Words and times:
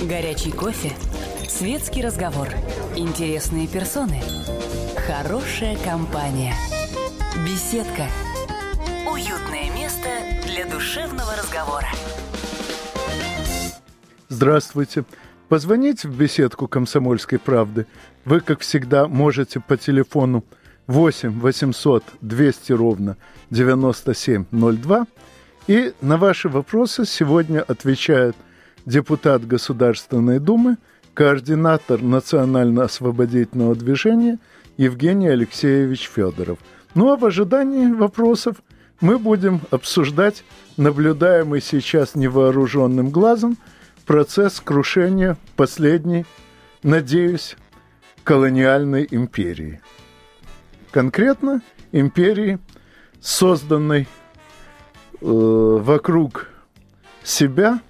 Горячий 0.00 0.52
кофе, 0.52 0.92
светский 1.48 2.02
разговор, 2.02 2.46
интересные 2.94 3.66
персоны, 3.66 4.20
хорошая 5.08 5.76
компания, 5.78 6.54
беседка, 7.44 8.06
уютное 9.10 9.74
место 9.74 10.08
для 10.46 10.66
душевного 10.66 11.32
разговора. 11.36 11.88
Здравствуйте. 14.28 15.04
Позвоните 15.48 16.06
в 16.06 16.16
беседку 16.16 16.68
«Комсомольской 16.68 17.40
правды». 17.40 17.86
Вы, 18.24 18.40
как 18.40 18.60
всегда, 18.60 19.08
можете 19.08 19.58
по 19.58 19.76
телефону 19.76 20.44
8 20.86 21.40
800 21.40 22.04
200 22.20 22.72
ровно 22.72 23.16
9702. 23.50 25.06
И 25.66 25.92
на 26.00 26.18
ваши 26.18 26.48
вопросы 26.48 27.04
сегодня 27.04 27.60
отвечает 27.62 28.36
депутат 28.88 29.46
Государственной 29.46 30.40
Думы, 30.40 30.78
координатор 31.14 32.00
Национально-освободительного 32.02 33.76
движения 33.76 34.38
Евгений 34.78 35.28
Алексеевич 35.28 36.08
Федоров. 36.08 36.58
Ну 36.94 37.12
а 37.12 37.16
в 37.16 37.24
ожидании 37.24 37.92
вопросов 37.92 38.56
мы 39.00 39.18
будем 39.18 39.60
обсуждать 39.70 40.42
наблюдаемый 40.76 41.60
сейчас 41.60 42.14
невооруженным 42.14 43.10
глазом 43.10 43.58
процесс 44.06 44.58
крушения 44.58 45.36
последней, 45.54 46.24
надеюсь, 46.82 47.56
колониальной 48.24 49.06
империи. 49.10 49.80
Конкретно 50.90 51.60
империи, 51.92 52.58
созданной 53.20 54.08
э, 55.20 55.26
вокруг 55.26 56.48
себя 57.22 57.80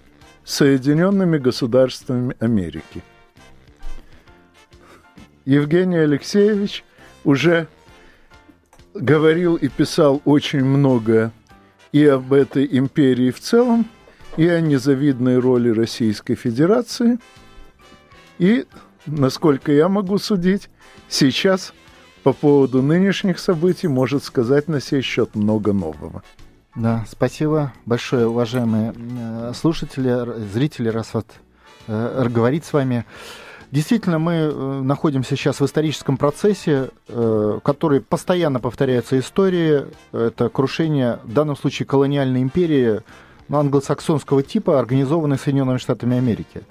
Соединенными 0.48 1.36
Государствами 1.36 2.34
Америки. 2.40 3.02
Евгений 5.44 5.98
Алексеевич 5.98 6.84
уже 7.22 7.68
говорил 8.94 9.56
и 9.56 9.68
писал 9.68 10.22
очень 10.24 10.64
многое 10.64 11.32
и 11.92 12.06
об 12.06 12.32
этой 12.32 12.66
империи 12.78 13.30
в 13.30 13.40
целом, 13.40 13.90
и 14.38 14.48
о 14.48 14.62
незавидной 14.62 15.38
роли 15.38 15.68
Российской 15.68 16.34
Федерации. 16.34 17.18
И, 18.38 18.64
насколько 19.04 19.70
я 19.70 19.90
могу 19.90 20.16
судить, 20.16 20.70
сейчас 21.10 21.74
по 22.22 22.32
поводу 22.32 22.80
нынешних 22.80 23.38
событий 23.38 23.88
может 23.88 24.24
сказать 24.24 24.66
на 24.66 24.80
сей 24.80 25.02
счет 25.02 25.34
много 25.34 25.74
нового. 25.74 26.22
Да, 26.78 27.04
спасибо 27.10 27.72
большое, 27.86 28.28
уважаемые 28.28 28.94
э, 28.94 29.52
слушатели, 29.52 30.46
зрители, 30.46 30.88
раз 30.88 31.12
вот 31.12 31.26
э, 31.88 32.28
говорить 32.28 32.64
с 32.64 32.72
вами. 32.72 33.04
Действительно, 33.72 34.20
мы 34.20 34.32
э, 34.34 34.80
находимся 34.82 35.34
сейчас 35.34 35.58
в 35.58 35.66
историческом 35.66 36.16
процессе, 36.16 36.90
который 37.64 38.00
постоянно 38.00 38.60
повторяется 38.60 39.18
истории. 39.18 39.86
Это 40.12 40.48
крушение, 40.50 41.18
в 41.24 41.32
данном 41.32 41.56
случае, 41.56 41.84
колониальной 41.86 42.42
империи 42.42 43.00
ну, 43.48 43.58
англосаксонского 43.58 44.44
типа, 44.44 44.78
организованной 44.78 45.36
Соединенными 45.36 45.78
Штатами 45.78 46.16
Америки. 46.16 46.62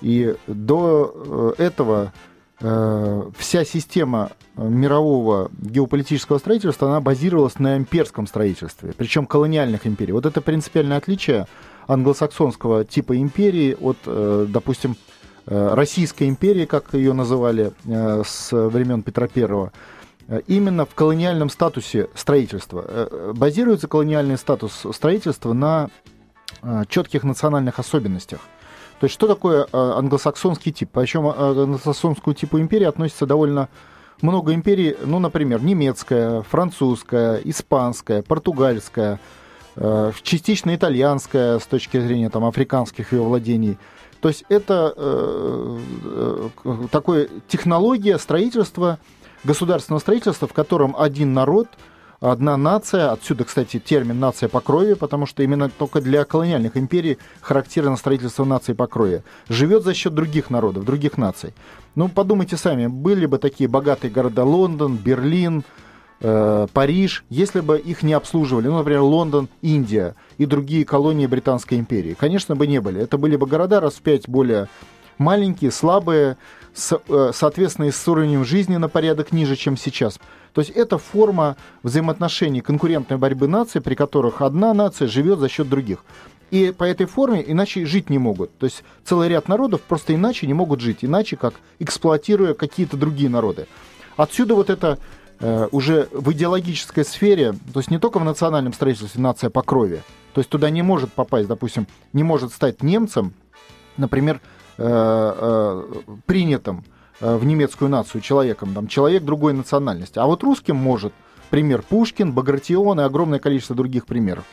И 0.00 0.34
до 0.46 1.54
этого 1.58 2.14
вся 2.62 3.64
система 3.64 4.30
мирового 4.56 5.50
геополитического 5.58 6.38
строительства, 6.38 6.88
она 6.88 7.00
базировалась 7.00 7.58
на 7.58 7.76
имперском 7.76 8.26
строительстве, 8.28 8.92
причем 8.96 9.26
колониальных 9.26 9.86
империй. 9.86 10.12
Вот 10.12 10.26
это 10.26 10.40
принципиальное 10.40 10.98
отличие 10.98 11.48
англосаксонского 11.86 12.84
типа 12.84 13.16
империи 13.16 13.76
от, 13.80 13.98
э, 14.06 14.46
допустим, 14.48 14.96
э, 15.46 15.74
Российской 15.74 16.28
империи, 16.28 16.66
как 16.66 16.94
ее 16.94 17.12
называли 17.12 17.72
э, 17.84 18.22
с 18.24 18.52
времен 18.52 19.02
Петра 19.02 19.26
Первого, 19.26 19.72
именно 20.46 20.86
в 20.86 20.94
колониальном 20.94 21.50
статусе 21.50 22.08
строительства. 22.14 23.34
Базируется 23.34 23.88
колониальный 23.88 24.38
статус 24.38 24.86
строительства 24.92 25.52
на 25.52 25.90
четких 26.88 27.24
национальных 27.24 27.80
особенностях. 27.80 28.40
То 29.02 29.06
есть 29.06 29.14
что 29.14 29.26
такое 29.26 29.66
англосаксонский 29.72 30.70
тип? 30.70 30.90
Причем 30.92 31.28
к 31.28 31.36
англосаксонскому 31.36 32.34
типу 32.34 32.60
империи 32.60 32.84
относится 32.84 33.26
довольно 33.26 33.68
много 34.20 34.54
империй, 34.54 34.96
ну, 35.04 35.18
например, 35.18 35.60
немецкая, 35.60 36.42
французская, 36.42 37.38
испанская, 37.38 38.22
португальская, 38.22 39.18
э, 39.74 40.12
частично 40.22 40.72
итальянская 40.76 41.58
с 41.58 41.66
точки 41.66 41.98
зрения 41.98 42.30
там, 42.30 42.44
африканских 42.44 43.12
ее 43.12 43.22
владений. 43.22 43.76
То 44.20 44.28
есть 44.28 44.44
это 44.48 44.94
э, 44.96 45.78
э, 46.04 46.76
такое 46.92 47.28
технология 47.48 48.18
строительства, 48.18 49.00
государственного 49.42 49.98
строительства, 49.98 50.46
в 50.46 50.52
котором 50.52 50.94
один 50.96 51.34
народ– 51.34 51.66
одна 52.22 52.56
нация, 52.56 53.10
отсюда, 53.10 53.44
кстати, 53.44 53.78
термин 53.80 54.20
«нация 54.20 54.48
по 54.48 54.60
крови», 54.60 54.94
потому 54.94 55.26
что 55.26 55.42
именно 55.42 55.68
только 55.68 56.00
для 56.00 56.24
колониальных 56.24 56.76
империй 56.76 57.18
характерно 57.40 57.96
строительство 57.96 58.44
нации 58.44 58.72
по 58.72 58.86
крови, 58.86 59.24
живет 59.48 59.82
за 59.82 59.92
счет 59.92 60.14
других 60.14 60.48
народов, 60.48 60.84
других 60.84 61.18
наций. 61.18 61.52
Ну, 61.96 62.08
подумайте 62.08 62.56
сами, 62.56 62.86
были 62.86 63.26
бы 63.26 63.38
такие 63.38 63.68
богатые 63.68 64.10
города 64.10 64.44
Лондон, 64.44 64.96
Берлин, 64.96 65.64
э, 66.20 66.68
Париж, 66.72 67.24
если 67.28 67.60
бы 67.60 67.78
их 67.78 68.04
не 68.04 68.12
обслуживали, 68.12 68.68
ну, 68.68 68.78
например, 68.78 69.00
Лондон, 69.00 69.48
Индия 69.60 70.14
и 70.38 70.46
другие 70.46 70.84
колонии 70.84 71.26
Британской 71.26 71.78
империи. 71.78 72.14
Конечно 72.18 72.54
бы 72.54 72.68
не 72.68 72.80
были. 72.80 73.00
Это 73.00 73.18
были 73.18 73.34
бы 73.34 73.46
города 73.46 73.80
раз 73.80 73.94
в 73.94 74.02
пять 74.02 74.28
более 74.28 74.68
маленькие, 75.18 75.72
слабые, 75.72 76.36
э, 76.74 77.30
соответственно, 77.34 77.90
с 77.90 78.08
уровнем 78.08 78.44
жизни 78.44 78.76
на 78.76 78.88
порядок 78.88 79.32
ниже, 79.32 79.56
чем 79.56 79.76
сейчас. 79.76 80.18
То 80.52 80.60
есть 80.60 80.70
это 80.70 80.98
форма 80.98 81.56
взаимоотношений 81.82 82.60
конкурентной 82.60 83.16
борьбы 83.16 83.48
наций, 83.48 83.80
при 83.80 83.94
которых 83.94 84.42
одна 84.42 84.74
нация 84.74 85.08
живет 85.08 85.38
за 85.38 85.48
счет 85.48 85.68
других. 85.68 86.04
И 86.50 86.74
по 86.76 86.84
этой 86.84 87.06
форме 87.06 87.42
иначе 87.46 87.86
жить 87.86 88.10
не 88.10 88.18
могут. 88.18 88.56
То 88.58 88.66
есть 88.66 88.84
целый 89.04 89.28
ряд 89.28 89.48
народов 89.48 89.80
просто 89.80 90.14
иначе 90.14 90.46
не 90.46 90.52
могут 90.52 90.80
жить, 90.80 90.98
иначе 91.00 91.36
как 91.36 91.54
эксплуатируя 91.78 92.52
какие-то 92.52 92.98
другие 92.98 93.30
народы. 93.30 93.66
Отсюда 94.16 94.54
вот 94.54 94.68
это 94.68 94.98
э, 95.40 95.68
уже 95.72 96.08
в 96.12 96.30
идеологической 96.32 97.06
сфере, 97.06 97.54
то 97.72 97.80
есть 97.80 97.90
не 97.90 97.98
только 97.98 98.18
в 98.18 98.24
национальном 98.24 98.74
строительстве 98.74 99.22
нация 99.22 99.48
по 99.48 99.62
крови, 99.62 100.02
то 100.34 100.40
есть 100.40 100.50
туда 100.50 100.68
не 100.68 100.82
может 100.82 101.12
попасть, 101.12 101.48
допустим, 101.48 101.86
не 102.12 102.22
может 102.22 102.52
стать 102.52 102.82
немцем, 102.82 103.32
например, 103.96 104.40
принятым 104.76 106.84
Э, 107.22 107.36
в 107.36 107.44
немецкую 107.44 107.88
нацию 107.88 108.20
человеком, 108.20 108.74
там, 108.74 108.88
человек 108.88 109.22
другой 109.22 109.52
национальности. 109.52 110.18
А 110.18 110.26
вот 110.26 110.42
русским 110.42 110.74
может, 110.74 111.12
пример 111.50 111.82
Пушкин, 111.88 112.32
Багратион 112.32 113.00
и 113.00 113.04
огромное 113.04 113.38
количество 113.38 113.76
других 113.76 114.06
примеров. 114.06 114.44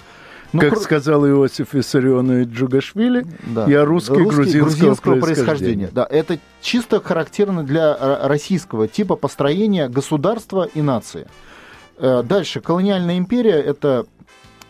Ну, 0.54 0.62
как 0.62 0.76
кр... 0.76 0.80
сказал 0.80 1.28
Иосиф 1.28 1.74
Виссарионович 1.74 2.50
Джугашвили, 2.50 3.26
да. 3.48 3.66
я 3.66 3.86
русский, 3.86 4.14
русский 4.14 4.36
грузинского, 4.36 4.66
грузинского 4.66 5.20
происхождения. 5.20 5.88
происхождения. 5.88 5.90
Да, 5.92 6.08
это 6.10 6.40
чисто 6.62 7.02
характерно 7.02 7.64
для 7.64 7.98
э, 8.00 8.28
российского 8.28 8.88
типа 8.88 9.16
построения 9.16 9.90
государства 9.90 10.70
и 10.72 10.84
нации. 10.84 11.28
Э, 11.98 12.22
дальше, 12.24 12.62
колониальная 12.62 13.18
империя– 13.18 13.60
это 13.60 14.06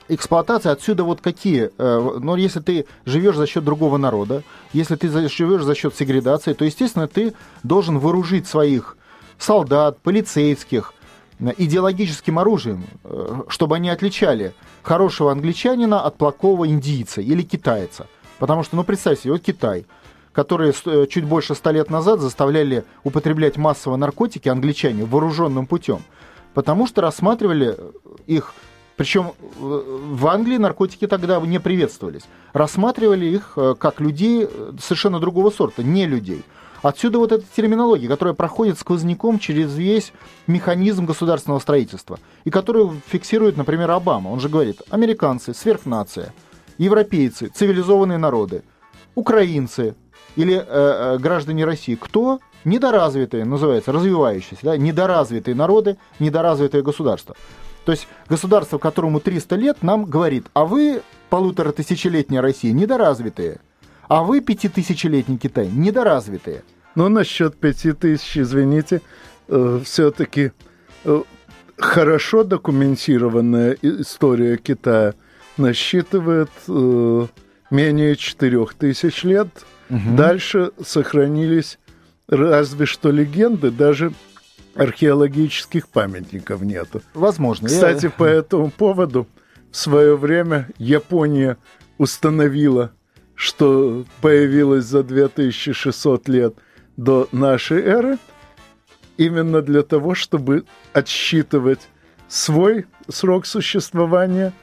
эксплуатация 0.09 0.71
отсюда 0.71 1.03
вот 1.03 1.21
какие? 1.21 1.71
Э, 1.77 2.17
но 2.19 2.35
если 2.35 2.59
ты 2.59 2.85
живешь 3.05 3.35
за 3.35 3.47
счет 3.47 3.63
другого 3.63 3.97
народа, 3.97 4.43
если 4.73 4.95
ты 4.95 5.09
живешь 5.29 5.63
за 5.63 5.75
счет 5.75 5.95
сегрегации, 5.95 6.53
то, 6.53 6.65
естественно, 6.65 7.07
ты 7.07 7.33
должен 7.63 7.99
вооружить 7.99 8.47
своих 8.47 8.97
солдат, 9.37 9.99
полицейских 9.99 10.93
э, 11.39 11.53
идеологическим 11.57 12.39
оружием, 12.39 12.83
э, 13.03 13.43
чтобы 13.47 13.75
они 13.75 13.89
отличали 13.89 14.53
хорошего 14.81 15.31
англичанина 15.31 16.01
от 16.01 16.17
плохого 16.17 16.67
индийца 16.67 17.21
или 17.21 17.43
китайца. 17.43 18.07
Потому 18.39 18.63
что, 18.63 18.75
ну, 18.75 18.83
представьте 18.83 19.23
себе, 19.23 19.33
вот 19.33 19.41
Китай, 19.41 19.85
которые 20.31 20.73
чуть 21.07 21.25
больше 21.25 21.55
ста 21.55 21.71
лет 21.71 21.89
назад 21.89 22.19
заставляли 22.19 22.85
употреблять 23.03 23.57
массово 23.57 23.95
наркотики 23.97 24.47
англичане 24.47 25.03
вооруженным 25.03 25.67
путем, 25.67 26.01
потому 26.53 26.87
что 26.87 27.01
рассматривали 27.01 27.77
их 28.27 28.53
причем 28.99 29.31
в 29.57 30.27
Англии 30.27 30.57
наркотики 30.57 31.07
тогда 31.07 31.39
не 31.39 31.57
приветствовались. 31.61 32.23
Рассматривали 32.51 33.27
их 33.27 33.53
э, 33.55 33.75
как 33.79 34.01
людей 34.01 34.43
э, 34.45 34.73
совершенно 34.77 35.21
другого 35.21 35.51
сорта, 35.51 35.83
не 35.83 36.05
людей. 36.05 36.43
Отсюда 36.81 37.19
вот 37.19 37.31
эта 37.31 37.45
терминология, 37.55 38.09
которая 38.09 38.33
проходит 38.33 38.77
сквозняком 38.77 39.39
через 39.39 39.73
весь 39.73 40.11
механизм 40.47 41.05
государственного 41.05 41.59
строительства, 41.59 42.19
и 42.43 42.49
которую 42.49 42.99
фиксирует, 43.07 43.55
например, 43.55 43.89
Обама. 43.91 44.31
Он 44.31 44.41
же 44.41 44.49
говорит, 44.49 44.81
американцы, 44.89 45.53
сверхнация, 45.53 46.33
европейцы, 46.77 47.47
цивилизованные 47.47 48.17
народы, 48.17 48.63
украинцы 49.15 49.95
или 50.35 50.55
э, 50.55 50.63
э, 50.67 51.17
граждане 51.19 51.63
России. 51.63 51.95
Кто? 51.95 52.41
Недоразвитые, 52.65 53.45
называется, 53.45 53.93
развивающиеся, 53.93 54.59
да? 54.61 54.77
недоразвитые 54.77 55.55
народы, 55.55 55.95
недоразвитые 56.19 56.83
государства. 56.83 57.37
То 57.85 57.91
есть 57.91 58.07
государство, 58.27 58.77
которому 58.77 59.19
300 59.19 59.55
лет, 59.55 59.83
нам 59.83 60.05
говорит, 60.05 60.47
а 60.53 60.65
вы, 60.65 61.01
полутора 61.29 61.71
тысячелетняя 61.71 62.41
Россия, 62.41 62.71
недоразвитые. 62.71 63.59
А 64.07 64.23
вы, 64.23 64.41
пятитысячелетний 64.41 65.37
Китай, 65.37 65.67
недоразвитые. 65.67 66.63
Ну, 66.95 67.09
насчет 67.09 67.55
пяти 67.55 67.93
тысяч, 67.93 68.37
извините, 68.37 69.01
э, 69.47 69.79
все-таки 69.83 70.51
э, 71.05 71.21
хорошо 71.77 72.43
документированная 72.43 73.77
история 73.81 74.57
Китая 74.57 75.13
насчитывает 75.57 76.49
э, 76.67 77.27
менее 77.69 78.15
четырех 78.15 78.73
тысяч 78.73 79.23
лет. 79.23 79.47
Угу. 79.89 80.15
Дальше 80.15 80.71
сохранились 80.83 81.77
разве 82.27 82.85
что 82.85 83.11
легенды, 83.11 83.71
даже 83.71 84.13
археологических 84.79 85.87
памятников 85.87 86.61
нету. 86.61 87.01
Возможно. 87.13 87.67
Кстати, 87.67 88.05
я... 88.05 88.11
по 88.11 88.23
этому 88.23 88.71
поводу 88.71 89.27
в 89.71 89.77
свое 89.77 90.15
время 90.15 90.67
Япония 90.77 91.57
установила, 91.97 92.91
что 93.35 94.05
появилась 94.21 94.85
за 94.85 95.03
2600 95.03 96.27
лет 96.27 96.55
до 96.97 97.27
нашей 97.31 97.81
эры, 97.81 98.17
именно 99.17 99.61
для 99.61 99.83
того, 99.83 100.15
чтобы 100.15 100.65
отсчитывать 100.93 101.87
свой 102.27 102.85
срок 103.09 103.45
существования 103.45 104.53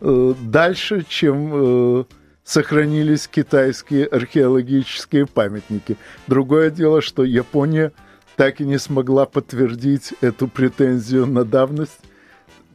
э, 0.00 0.34
дальше, 0.40 1.04
чем 1.08 1.50
э, 1.52 2.04
сохранились 2.44 3.26
китайские 3.26 4.06
археологические 4.06 5.26
памятники. 5.26 5.96
Другое 6.26 6.70
дело, 6.70 7.00
что 7.00 7.24
Япония 7.24 7.92
так 8.36 8.60
и 8.60 8.64
не 8.64 8.78
смогла 8.78 9.26
подтвердить 9.26 10.14
эту 10.20 10.48
претензию 10.48 11.26
на 11.26 11.44
давность 11.44 12.00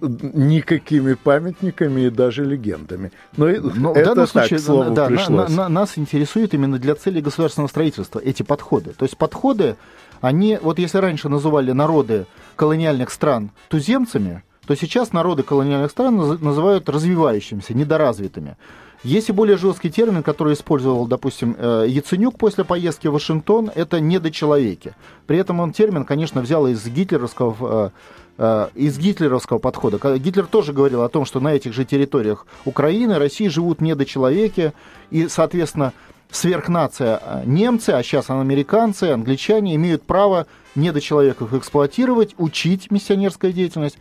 никакими 0.01 1.13
памятниками 1.13 2.01
и 2.01 2.09
даже 2.09 2.45
легендами. 2.45 3.11
Но, 3.35 3.47
Но 3.47 3.91
это 3.91 4.01
в 4.01 4.15
данном 4.15 4.15
так, 4.15 4.29
случае, 4.29 4.59
слову, 4.59 4.91
да, 4.91 5.09
на, 5.09 5.29
на, 5.29 5.47
на, 5.47 5.69
нас 5.69 5.97
интересует 5.97 6.53
именно 6.53 6.79
для 6.79 6.95
целей 6.95 7.21
государственного 7.21 7.67
строительства 7.67 8.19
эти 8.19 8.43
подходы. 8.43 8.91
То 8.91 9.03
есть 9.03 9.17
подходы, 9.17 9.75
они, 10.21 10.57
вот 10.61 10.79
если 10.79 10.99
раньше 10.99 11.29
называли 11.29 11.71
народы 11.71 12.25
колониальных 12.55 13.11
стран 13.11 13.51
туземцами, 13.67 14.43
то 14.65 14.75
сейчас 14.75 15.13
народы 15.13 15.43
колониальных 15.43 15.91
стран 15.91 16.15
называют 16.15 16.87
развивающимися, 16.89 17.73
недоразвитыми. 17.73 18.55
Есть 19.03 19.29
и 19.29 19.31
более 19.31 19.57
жесткий 19.57 19.89
термин, 19.89 20.23
который 20.23 20.53
использовал, 20.53 21.07
допустим, 21.07 21.55
э, 21.57 21.85
Яценюк 21.87 22.37
после 22.37 22.65
поездки 22.65 23.07
в 23.07 23.13
Вашингтон, 23.13 23.71
это 23.73 24.01
недочеловеки. 24.01 24.93
При 25.25 25.37
этом 25.37 25.61
он 25.61 25.71
термин, 25.71 26.03
конечно, 26.03 26.41
взял 26.41 26.67
из 26.67 26.85
гитлеровского 26.85 27.93
э, 28.37 28.39
э, 28.39 28.67
из 28.75 28.97
гитлеровского 28.97 29.59
подхода. 29.59 30.17
Гитлер 30.17 30.47
тоже 30.47 30.73
говорил 30.73 31.03
о 31.03 31.09
том, 31.09 31.23
что 31.23 31.39
на 31.39 31.53
этих 31.53 31.73
же 31.73 31.85
территориях 31.85 32.45
Украины, 32.65 33.17
России 33.17 33.47
живут 33.47 33.79
недочеловеки, 33.79 34.73
и, 35.11 35.29
соответственно, 35.29 35.93
сверхнация 36.29 37.21
немцы, 37.45 37.91
а 37.91 38.03
сейчас 38.03 38.29
американцы, 38.29 39.05
англичане 39.05 39.75
имеют 39.75 40.03
право 40.03 40.45
недочеловеков 40.75 41.53
эксплуатировать, 41.53 42.35
учить 42.37 42.91
миссионерская 42.91 43.53
деятельность, 43.53 43.97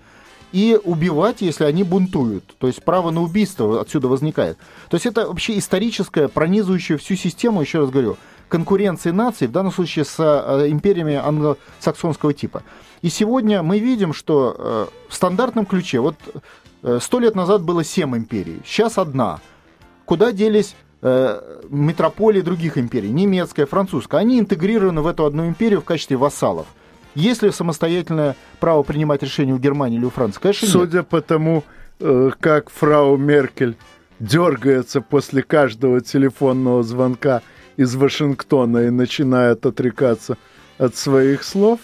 и 0.53 0.79
убивать, 0.83 1.41
если 1.41 1.65
они 1.65 1.83
бунтуют. 1.83 2.45
То 2.59 2.67
есть 2.67 2.83
право 2.83 3.11
на 3.11 3.23
убийство 3.23 3.81
отсюда 3.81 4.09
возникает. 4.09 4.57
То 4.89 4.97
есть 4.97 5.07
это 5.07 5.27
вообще 5.27 5.59
историческое, 5.59 6.29
пронизывающее 6.29 6.99
всю 6.99 7.17
систему, 7.17 7.61
еще 7.61 7.81
раз 7.81 7.91
говорю, 7.91 8.17
конкуренции 8.49 9.11
наций, 9.11 9.47
в 9.47 9.53
данном 9.53 9.73
случае 9.73 10.05
с 10.05 10.17
э, 10.19 10.71
империями 10.71 11.15
англосаксонского 11.15 12.33
типа. 12.33 12.63
И 13.03 13.11
сегодня 13.11 13.63
мы 13.63 13.79
видим, 13.79 14.13
что 14.13 14.57
э, 14.59 14.87
в 15.09 15.15
стандартном 15.15 15.67
ключе, 15.67 16.01
вот 16.01 16.17
э, 16.83 16.99
сто 17.01 17.21
лет 17.21 17.35
назад 17.35 17.63
было 17.63 17.85
семь 17.85 18.17
империй, 18.17 18.61
сейчас 18.65 18.99
одна. 18.99 19.41
Куда 20.05 20.33
делись 20.33 20.75
метрополии 21.01 22.41
других 22.41 22.77
империй, 22.77 23.11
немецкая, 23.11 23.67
французская, 23.67 24.17
они 24.17 24.41
интегрированы 24.41 25.01
в 25.01 25.07
эту 25.07 25.27
одну 25.27 25.47
империю 25.47 25.81
в 25.81 25.85
качестве 25.85 26.17
вассалов. 26.17 26.67
Есть 27.15 27.43
ли 27.43 27.51
самостоятельное 27.51 28.37
право 28.61 28.83
принимать 28.83 29.23
решения 29.23 29.53
у 29.53 29.59
Германии 29.59 29.99
или 29.99 30.05
у 30.05 30.11
Франции? 30.11 30.41
Конечно, 30.41 30.69
Судя 30.69 30.99
нет. 30.99 31.09
по 31.09 31.21
тому, 31.21 31.65
э, 32.01 32.31
как 32.39 32.71
фрау 32.71 33.17
Меркель 33.17 33.77
дергается 34.21 35.01
после 35.01 35.43
каждого 35.43 36.01
телефонного 36.01 36.83
звонка 36.83 37.43
из 37.77 37.95
Вашингтона 37.95 38.87
и 38.87 38.91
начинает 38.91 39.65
отрекаться 39.65 40.37
от 40.79 40.97
своих 40.97 41.45
слов. 41.45 41.81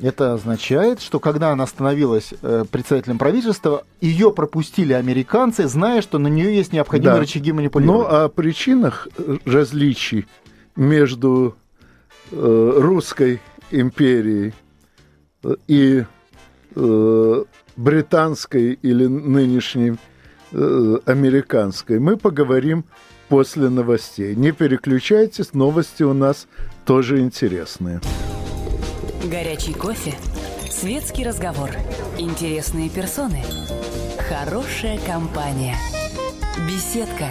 Это 0.00 0.34
означает, 0.34 1.00
что 1.00 1.18
когда 1.18 1.50
она 1.50 1.66
становилась 1.66 2.32
э, 2.40 2.64
председателем 2.70 3.18
правительства, 3.18 3.84
ее 4.00 4.30
пропустили 4.30 4.92
американцы, 4.92 5.66
зная, 5.66 6.02
что 6.02 6.18
на 6.18 6.28
нее 6.28 6.54
есть 6.54 6.72
необходимые 6.72 7.16
да. 7.16 7.20
рычаги 7.20 7.50
манипулирования. 7.50 8.02
Ну, 8.02 8.08
о 8.08 8.28
причинах 8.28 9.08
различий 9.44 10.26
между 10.76 11.56
э, 12.30 12.72
русской 12.76 13.40
империей 13.72 14.54
и 15.66 16.04
э, 16.74 17.44
британской 17.76 18.72
или 18.82 19.06
нынешней 19.06 19.96
э, 20.52 20.98
американской, 21.06 21.98
мы 21.98 22.16
поговорим 22.16 22.84
после 23.28 23.68
новостей. 23.68 24.34
Не 24.34 24.52
переключайтесь, 24.52 25.52
новости 25.52 26.02
у 26.02 26.14
нас 26.14 26.46
тоже 26.84 27.20
интересные. 27.20 28.00
Горячий 29.24 29.74
кофе, 29.74 30.14
светский 30.70 31.24
разговор, 31.24 31.70
интересные 32.18 32.88
персоны, 32.88 33.42
хорошая 34.28 34.98
компания, 35.06 35.76
беседка, 36.68 37.28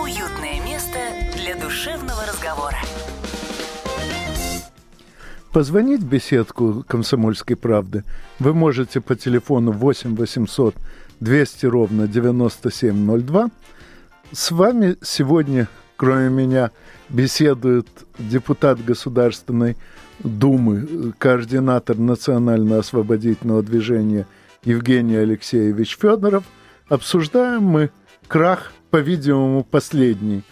уютное 0.00 0.64
место 0.64 0.98
для 1.36 1.56
душевного 1.56 2.24
разговора. 2.26 2.78
Позвонить 5.56 6.02
в 6.02 6.06
беседку 6.06 6.84
«Комсомольской 6.86 7.56
правды» 7.56 8.04
вы 8.38 8.52
можете 8.52 9.00
по 9.00 9.16
телефону 9.16 9.72
8 9.72 10.14
800 10.14 10.74
200 11.20 11.64
ровно 11.64 12.06
9702. 12.06 13.48
С 14.32 14.50
вами 14.50 14.96
сегодня, 15.00 15.66
кроме 15.96 16.28
меня, 16.28 16.72
беседует 17.08 17.88
депутат 18.18 18.84
Государственной 18.84 19.78
Думы, 20.18 21.14
координатор 21.16 21.96
Национально-освободительного 21.96 23.62
движения 23.62 24.26
Евгений 24.62 25.16
Алексеевич 25.16 25.96
Федоров. 25.98 26.44
Обсуждаем 26.86 27.62
мы 27.62 27.90
крах, 28.28 28.72
по-видимому, 28.90 29.64
последней 29.64 30.42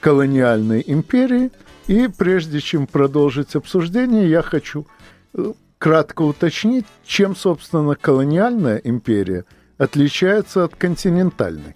колониальной 0.00 0.82
империи– 0.86 1.50
и 1.86 2.08
прежде 2.08 2.60
чем 2.60 2.86
продолжить 2.86 3.54
обсуждение, 3.56 4.28
я 4.28 4.42
хочу 4.42 4.86
э, 5.34 5.52
кратко 5.78 6.22
уточнить, 6.22 6.86
чем, 7.04 7.36
собственно, 7.36 7.94
колониальная 7.94 8.78
империя 8.78 9.44
отличается 9.76 10.64
от 10.64 10.74
континентальной. 10.76 11.74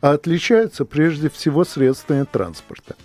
А 0.00 0.12
отличается 0.12 0.84
прежде 0.84 1.28
всего 1.30 1.64
средствами 1.64 2.24
транспорта. 2.30 2.96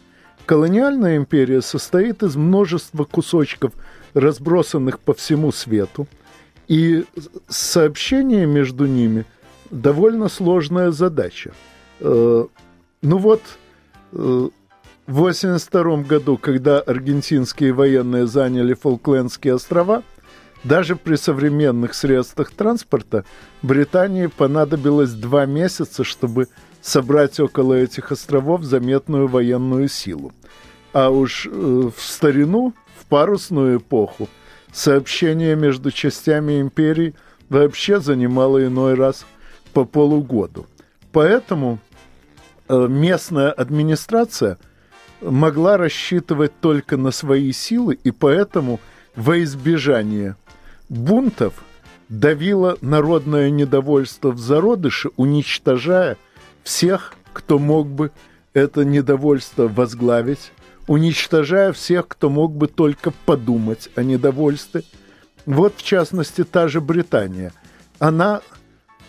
Колониальная 0.45 1.17
империя 1.17 1.61
состоит 1.61 2.23
из 2.23 2.35
множества 2.35 3.03
кусочков, 3.05 3.73
разбросанных 4.13 4.99
по 4.99 5.13
всему 5.13 5.51
свету, 5.51 6.07
и 6.67 7.05
сообщение 7.47 8.45
между 8.45 8.85
ними 8.85 9.25
довольно 9.69 10.27
сложная 10.27 10.91
задача. 10.91 11.51
Э, 11.99 12.45
ну 13.01 13.17
вот, 13.17 13.41
э, 14.13 14.49
в 15.11 15.19
1982 15.19 16.03
году, 16.03 16.37
когда 16.37 16.79
аргентинские 16.79 17.73
военные 17.73 18.27
заняли 18.27 18.73
Фолклендские 18.73 19.55
острова, 19.55 20.03
даже 20.63 20.95
при 20.95 21.17
современных 21.17 21.95
средствах 21.95 22.51
транспорта 22.51 23.25
Британии 23.61 24.27
понадобилось 24.27 25.11
два 25.11 25.45
месяца, 25.45 26.05
чтобы 26.05 26.47
собрать 26.81 27.41
около 27.41 27.73
этих 27.73 28.13
островов 28.13 28.63
заметную 28.63 29.27
военную 29.27 29.89
силу. 29.89 30.31
А 30.93 31.09
уж 31.09 31.45
э, 31.45 31.49
в 31.49 32.01
старину, 32.01 32.73
в 32.97 33.05
парусную 33.07 33.79
эпоху, 33.79 34.29
сообщение 34.71 35.57
между 35.57 35.91
частями 35.91 36.61
империи 36.61 37.15
вообще 37.49 37.99
занимало 37.99 38.65
иной 38.65 38.93
раз 38.93 39.25
по 39.73 39.83
полугоду. 39.83 40.67
Поэтому 41.11 41.79
э, 42.69 42.87
местная 42.87 43.51
администрация– 43.51 44.57
могла 45.21 45.77
рассчитывать 45.77 46.59
только 46.59 46.97
на 46.97 47.11
свои 47.11 47.51
силы, 47.51 47.97
и 48.03 48.11
поэтому 48.11 48.79
во 49.15 49.41
избежание 49.43 50.35
бунтов 50.89 51.53
давила 52.09 52.77
народное 52.81 53.49
недовольство 53.49 54.31
в 54.31 54.39
зародыше, 54.39 55.09
уничтожая 55.15 56.17
всех, 56.63 57.13
кто 57.33 57.59
мог 57.59 57.87
бы 57.87 58.11
это 58.53 58.83
недовольство 58.83 59.67
возглавить, 59.67 60.51
уничтожая 60.87 61.71
всех, 61.71 62.07
кто 62.07 62.29
мог 62.29 62.53
бы 62.53 62.67
только 62.67 63.11
подумать 63.25 63.89
о 63.95 64.03
недовольстве. 64.03 64.83
Вот, 65.45 65.75
в 65.77 65.83
частности, 65.83 66.43
та 66.43 66.67
же 66.67 66.81
Британия. 66.81 67.53
Она 67.99 68.41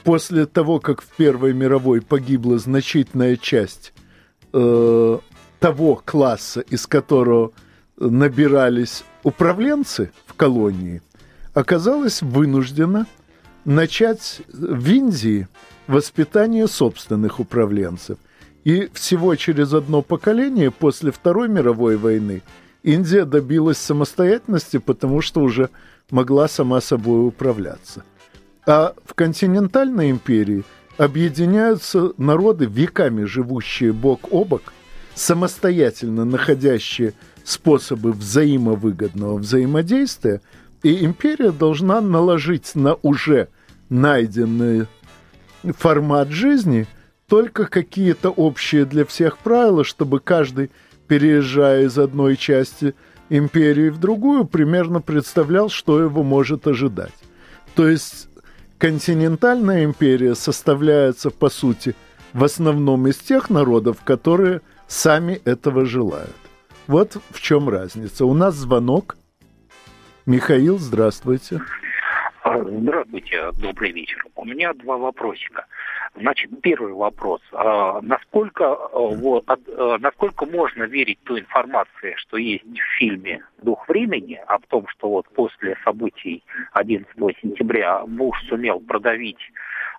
после 0.05 0.47
того, 0.47 0.79
как 0.81 1.03
в 1.03 1.09
Первой 1.17 1.53
мировой 1.53 2.01
погибла 2.01 2.59
значительная 2.59 3.37
часть 3.37 3.93
э, 4.53 5.19
того 5.63 6.03
класса, 6.05 6.61
из 6.61 6.89
которого 6.89 7.53
набирались 7.97 9.05
управленцы 9.23 10.11
в 10.27 10.35
колонии, 10.35 11.03
оказалась 11.55 12.21
вынуждена 12.21 13.07
начать 13.65 14.43
в 14.53 14.91
Индии 14.91 15.47
воспитание 15.87 16.67
собственных 16.67 17.39
управленцев. 17.39 18.19
И 18.65 18.91
всего 18.93 19.37
через 19.37 19.73
одно 19.73 20.03
поколение 20.03 20.73
после 20.73 21.13
Второй 21.13 21.49
мировой 21.49 21.97
войны 21.97 22.43
Индия 22.83 23.25
добилась 23.25 23.79
самостоятельности, 23.79 24.79
потому 24.79 25.21
что 25.21 25.41
уже 25.43 25.71
могла 26.11 26.49
сама 26.49 26.81
собой 26.81 27.29
управляться. 27.29 28.03
А 28.67 28.95
в 29.05 29.15
континентальной 29.15 30.11
империи 30.11 30.65
объединяются 30.99 32.13
народы, 32.17 32.67
веками 32.67 33.23
живущие 33.23 33.93
бок 33.93 34.33
о 34.33 34.45
бок, 34.45 34.63
самостоятельно 35.15 36.25
находящие 36.25 37.15
способы 37.45 38.13
взаимовыгодного 38.13 39.39
взаимодействия, 39.39 40.41
и 40.83 41.05
империя 41.05 41.53
должна 41.53 42.01
наложить 42.01 42.75
на 42.75 42.95
уже 43.03 43.49
найденный 43.89 44.87
формат 45.79 46.31
жизни 46.31 46.87
только 47.29 47.67
какие-то 47.67 48.31
общие 48.31 48.85
для 48.85 49.05
всех 49.05 49.39
правила, 49.39 49.85
чтобы 49.85 50.21
каждый, 50.21 50.71
переезжая 51.07 51.85
из 51.85 51.99
одной 51.99 52.37
части 52.37 52.95
империи 53.29 53.89
в 53.89 53.99
другую, 53.99 54.45
примерно 54.45 55.01
представлял, 55.01 55.69
что 55.69 56.01
его 56.01 56.23
может 56.23 56.67
ожидать. 56.67 57.15
То 57.75 57.89
есть 57.89 58.29
континентальная 58.79 59.85
империя 59.85 60.35
составляется, 60.35 61.31
по 61.31 61.49
сути, 61.49 61.95
в 62.33 62.45
основном 62.45 63.07
из 63.09 63.17
тех 63.17 63.49
народов, 63.49 63.99
которые 64.05 64.61
сами 64.93 65.41
этого 65.45 65.87
желают. 65.87 66.37
Вот 66.87 67.17
в 67.31 67.41
чем 67.41 67.69
разница. 67.69 68.27
У 68.27 68.35
нас 68.35 68.55
звонок. 68.55 69.17
Михаил, 70.27 70.79
здравствуйте. 70.79 71.61
А, 72.43 72.59
здравствуйте, 72.59 73.51
добрый 73.59 73.93
вечер. 73.93 74.25
У 74.37 74.45
меня 74.45 74.73
два 74.75 74.99
вопросика. 74.99 75.67
Значит, 76.15 76.51
первый 76.61 76.93
вопрос. 76.93 77.41
А, 77.53 78.01
насколько, 78.03 78.65
а, 78.65 78.99
вот, 78.99 79.47
насколько 80.01 80.45
можно 80.45 80.83
верить 80.83 81.21
той 81.25 81.41
информации, 81.41 82.15
что 82.17 82.37
есть 82.37 82.65
в 82.65 82.99
фильме 82.99 83.43
«Дух 83.63 83.89
времени», 83.89 84.39
о 84.47 84.59
том, 84.69 84.87
что 84.89 85.09
вот 85.09 85.27
после 85.31 85.77
событий 85.85 86.45
11 86.73 87.17
сентября 87.41 88.05
Буш 88.07 88.37
сумел 88.49 88.81
продавить 88.81 89.41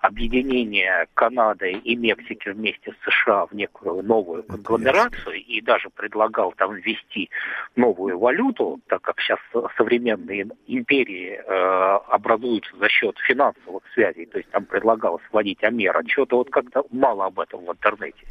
объединение 0.04 1.06
Канады 1.14 1.72
и 1.72 1.96
Мексики 1.96 2.50
вместе 2.50 2.92
с 2.92 3.10
США 3.10 3.46
в 3.46 3.54
некую 3.54 4.02
новую 4.02 4.42
конгломерацию 4.42 5.36
и 5.42 5.62
даже 5.62 5.88
предлагал 5.88 6.52
там 6.52 6.74
ввести 6.74 7.30
новую 7.74 8.18
валюту, 8.18 8.80
так 8.86 9.00
как 9.00 9.18
сейчас 9.20 9.38
современные 9.78 10.48
империи 10.66 11.40
э, 11.42 11.98
образуются 12.08 12.76
за 12.76 12.88
счет 12.90 13.16
финансовых 13.26 13.82
связей, 13.94 14.26
то 14.26 14.36
есть 14.36 14.50
там 14.50 14.66
предлагалось 14.66 15.22
вводить 15.32 15.64
Амера. 15.64 16.04
Чего-то 16.04 16.36
вот 16.36 16.50
как-то 16.50 16.84
мало 16.90 17.24
об 17.26 17.40
этом 17.40 17.64
в 17.64 17.70
интернете. 17.70 18.26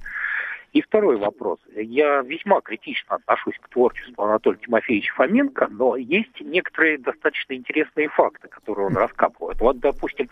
И 0.74 0.82
второй 0.82 1.18
вопрос. 1.18 1.60
Я 1.75 2.22
весьма 2.22 2.60
критично 2.62 3.18
отношусь 3.18 3.56
к 3.62 3.70
творчеству 3.70 4.24
Анатолия 4.24 4.58
Тимофеевича 4.58 5.13
Фоменко, 5.13 5.68
но 5.70 5.96
есть 5.96 6.42
некоторые 6.42 6.98
достаточно 6.98 7.53
интересные 7.53 8.10
факты, 8.10 8.48
которые 8.48 8.88
он 8.88 8.98
раскапывает. 8.98 9.60
Вот, 9.60 9.77
допустим, 9.77 10.30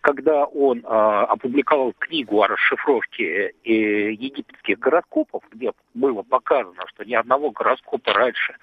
когда 0.00 0.46
он 0.46 0.80
э, 0.80 0.82
опубликовал 0.82 1.94
книгу 1.96 2.42
о 2.42 2.48
расшифровке 2.48 3.52
э, 3.64 3.70
египетских 4.10 4.80
гороскопов, 4.80 5.44
где 5.52 5.70
было 5.94 6.22
показано, 6.22 6.82
что 6.88 7.04
ни 7.04 7.14
одного 7.14 7.52
гороскопа 7.52 8.12
раньше 8.12 8.56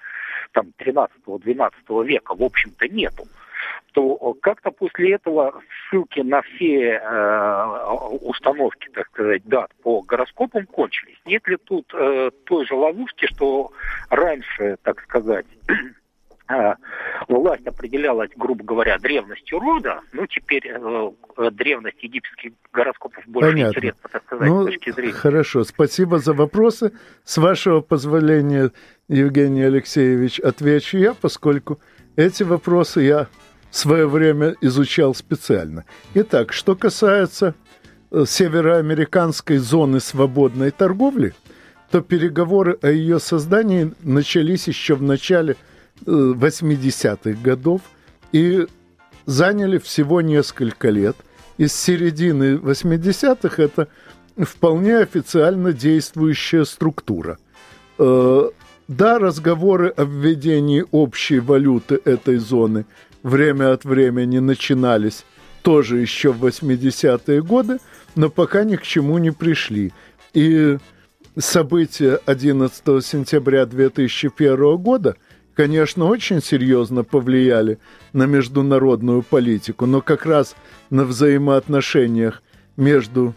там 0.52 0.66
13-12 0.78 2.04
века, 2.04 2.34
в 2.34 2.42
общем-то, 2.42 2.88
нету 2.88 3.24
то 3.92 4.34
как-то 4.40 4.70
после 4.70 5.14
этого 5.14 5.60
ссылки 5.90 6.20
на 6.20 6.42
все 6.42 7.00
э, 7.02 7.92
установки, 8.22 8.88
так 8.92 9.06
сказать, 9.08 9.42
дат 9.44 9.70
по 9.82 10.00
гороскопам 10.02 10.66
кончились. 10.66 11.18
Нет 11.26 11.46
ли 11.46 11.56
тут 11.56 11.92
э, 11.94 12.30
той 12.44 12.66
же 12.66 12.74
ловушки, 12.74 13.26
что 13.26 13.70
раньше, 14.08 14.76
так 14.82 15.00
сказать, 15.02 15.46
э, 16.48 16.74
власть 17.28 17.66
определялась, 17.66 18.30
грубо 18.34 18.64
говоря, 18.64 18.98
древностью 18.98 19.58
рода, 19.58 20.00
ну, 20.12 20.26
теперь 20.26 20.68
э, 20.68 21.50
древность 21.52 22.02
египетских 22.02 22.52
гороскопов 22.72 23.24
больше 23.26 23.50
Понятно. 23.50 23.70
интересна, 23.70 24.08
так 24.10 24.24
сказать, 24.24 24.48
ну, 24.48 24.62
с 24.62 24.66
точки 24.66 24.90
зрения. 24.90 25.12
Хорошо, 25.12 25.64
спасибо 25.64 26.18
за 26.18 26.32
вопросы. 26.32 26.92
С 27.24 27.36
вашего 27.36 27.82
позволения, 27.82 28.70
Евгений 29.08 29.64
Алексеевич, 29.64 30.40
отвечу 30.40 30.96
я, 30.96 31.12
поскольку 31.12 31.78
эти 32.16 32.42
вопросы 32.42 33.02
я 33.02 33.28
свое 33.72 34.06
время 34.06 34.54
изучал 34.60 35.14
специально. 35.14 35.84
Итак, 36.14 36.52
что 36.52 36.76
касается 36.76 37.54
э, 38.10 38.24
североамериканской 38.26 39.56
зоны 39.56 39.98
свободной 39.98 40.70
торговли, 40.70 41.34
то 41.90 42.00
переговоры 42.00 42.78
о 42.82 42.90
ее 42.90 43.18
создании 43.18 43.92
начались 44.02 44.68
еще 44.68 44.94
в 44.94 45.02
начале 45.02 45.56
80-х 46.04 47.30
э, 47.30 47.32
годов 47.32 47.80
и 48.32 48.66
заняли 49.26 49.78
всего 49.78 50.20
несколько 50.20 50.90
лет. 50.90 51.16
Из 51.58 51.74
середины 51.74 52.56
80-х 52.56 53.62
это 53.62 53.88
вполне 54.38 54.98
официально 54.98 55.72
действующая 55.72 56.64
структура. 56.64 57.38
Э, 57.98 58.50
да, 58.88 59.18
разговоры 59.18 59.88
о 59.88 60.04
введении 60.04 60.84
общей 60.90 61.38
валюты 61.38 62.00
этой 62.04 62.36
зоны 62.36 62.84
время 63.22 63.72
от 63.72 63.84
времени 63.84 64.38
начинались 64.38 65.24
тоже 65.62 65.98
еще 65.98 66.32
в 66.32 66.44
80-е 66.44 67.42
годы, 67.42 67.78
но 68.14 68.28
пока 68.30 68.64
ни 68.64 68.76
к 68.76 68.82
чему 68.82 69.18
не 69.18 69.30
пришли. 69.30 69.92
И 70.34 70.78
события 71.38 72.18
11 72.26 73.04
сентября 73.04 73.66
2001 73.66 74.76
года, 74.76 75.16
конечно, 75.54 76.06
очень 76.06 76.42
серьезно 76.42 77.04
повлияли 77.04 77.78
на 78.12 78.26
международную 78.26 79.22
политику, 79.22 79.86
но 79.86 80.00
как 80.00 80.26
раз 80.26 80.56
на 80.90 81.04
взаимоотношениях 81.04 82.42
между 82.76 83.34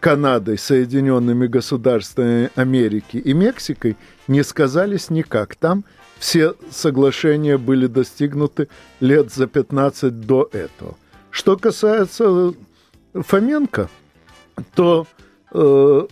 Канадой, 0.00 0.58
Соединенными 0.58 1.46
Государствами 1.46 2.50
Америки 2.54 3.16
и 3.16 3.32
Мексикой 3.32 3.96
не 4.26 4.42
сказались 4.42 5.08
никак. 5.08 5.56
Там 5.56 5.84
все 6.18 6.54
соглашения 6.70 7.58
были 7.58 7.86
достигнуты 7.86 8.68
лет 9.00 9.32
за 9.32 9.46
15 9.46 10.20
до 10.20 10.48
этого. 10.52 10.96
Что 11.30 11.56
касается 11.56 12.54
Фоменко, 13.14 13.88
то 14.74 15.06
э, 15.52 16.06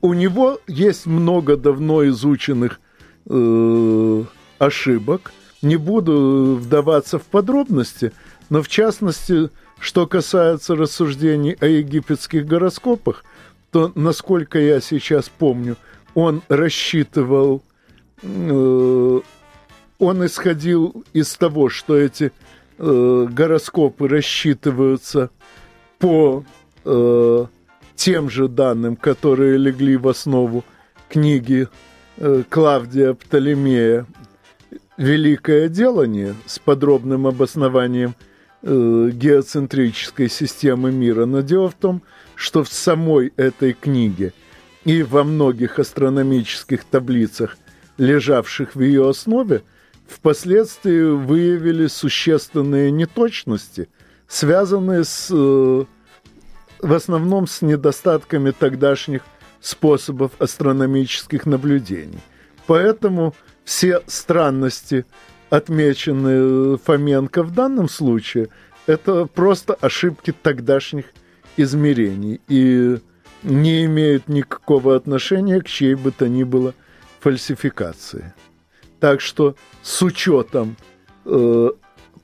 у 0.00 0.12
него 0.12 0.60
есть 0.66 1.06
много 1.06 1.56
давно 1.56 2.06
изученных 2.08 2.80
э, 3.26 4.24
ошибок. 4.58 5.32
Не 5.62 5.76
буду 5.76 6.58
вдаваться 6.60 7.18
в 7.18 7.24
подробности, 7.24 8.12
но 8.50 8.62
в 8.62 8.68
частности, 8.68 9.50
что 9.80 10.06
касается 10.06 10.76
рассуждений 10.76 11.56
о 11.60 11.66
египетских 11.66 12.46
гороскопах, 12.46 13.24
то, 13.70 13.92
насколько 13.94 14.58
я 14.58 14.80
сейчас 14.80 15.28
помню, 15.28 15.76
он 16.14 16.42
рассчитывал 16.48 17.62
э, 18.22 19.20
он 19.98 20.24
исходил 20.24 21.04
из 21.12 21.34
того, 21.34 21.68
что 21.68 21.96
эти 21.96 22.32
э, 22.78 23.26
гороскопы 23.30 24.08
рассчитываются 24.08 25.30
по 25.98 26.44
э, 26.84 27.46
тем 27.96 28.30
же 28.30 28.48
данным, 28.48 28.96
которые 28.96 29.58
легли 29.58 29.96
в 29.96 30.08
основу 30.08 30.64
книги 31.08 31.68
э, 32.16 32.42
Клавдия 32.48 33.14
Птолемея 33.14 34.06
«Великое 34.96 35.68
делание» 35.68 36.34
с 36.46 36.60
подробным 36.60 37.26
обоснованием 37.26 38.14
э, 38.62 39.10
геоцентрической 39.12 40.28
системы 40.28 40.92
мира. 40.92 41.26
Но 41.26 41.40
дело 41.40 41.70
в 41.70 41.74
том, 41.74 42.02
что 42.36 42.62
в 42.62 42.68
самой 42.68 43.32
этой 43.36 43.72
книге 43.72 44.32
и 44.84 45.02
во 45.02 45.24
многих 45.24 45.80
астрономических 45.80 46.84
таблицах, 46.84 47.58
лежавших 47.96 48.76
в 48.76 48.80
ее 48.80 49.08
основе, 49.08 49.64
впоследствии 50.08 51.02
выявили 51.02 51.86
существенные 51.86 52.90
неточности, 52.90 53.88
связанные 54.26 55.04
с, 55.04 55.28
э, 55.30 55.84
в 56.80 56.92
основном 56.92 57.46
с 57.46 57.62
недостатками 57.62 58.50
тогдашних 58.50 59.22
способов 59.60 60.32
астрономических 60.38 61.46
наблюдений. 61.46 62.20
Поэтому 62.66 63.34
все 63.64 64.02
странности, 64.06 65.04
отмеченные 65.50 66.78
Фоменко 66.78 67.42
в 67.42 67.52
данном 67.52 67.88
случае, 67.88 68.48
это 68.86 69.26
просто 69.26 69.74
ошибки 69.74 70.32
тогдашних 70.32 71.06
измерений 71.56 72.40
и 72.48 72.98
не 73.42 73.84
имеют 73.84 74.28
никакого 74.28 74.96
отношения 74.96 75.60
к 75.60 75.66
чьей 75.66 75.94
бы 75.94 76.10
то 76.10 76.28
ни 76.28 76.44
было 76.44 76.74
фальсификации. 77.20 78.32
Так 79.00 79.20
что 79.20 79.54
с 79.88 80.02
учетом 80.02 80.76
э, 81.24 81.70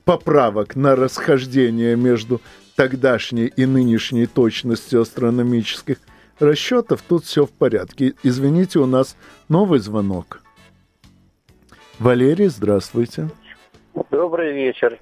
поправок 0.05 0.75
на 0.75 0.95
расхождение 0.95 1.95
между 1.95 2.39
тогдашней 2.77 3.47
и 3.47 3.65
нынешней 3.65 4.27
точностью 4.27 5.01
астрономических 5.01 5.97
расчетов, 6.39 7.01
тут 7.01 7.23
все 7.23 7.47
в 7.47 7.51
порядке. 7.51 8.13
Извините, 8.21 8.77
у 8.77 8.85
нас 8.85 9.17
новый 9.49 9.79
звонок. 9.79 10.41
Валерий, 11.97 12.49
здравствуйте. 12.49 13.29
Добрый 14.11 14.53
вечер. 14.53 14.99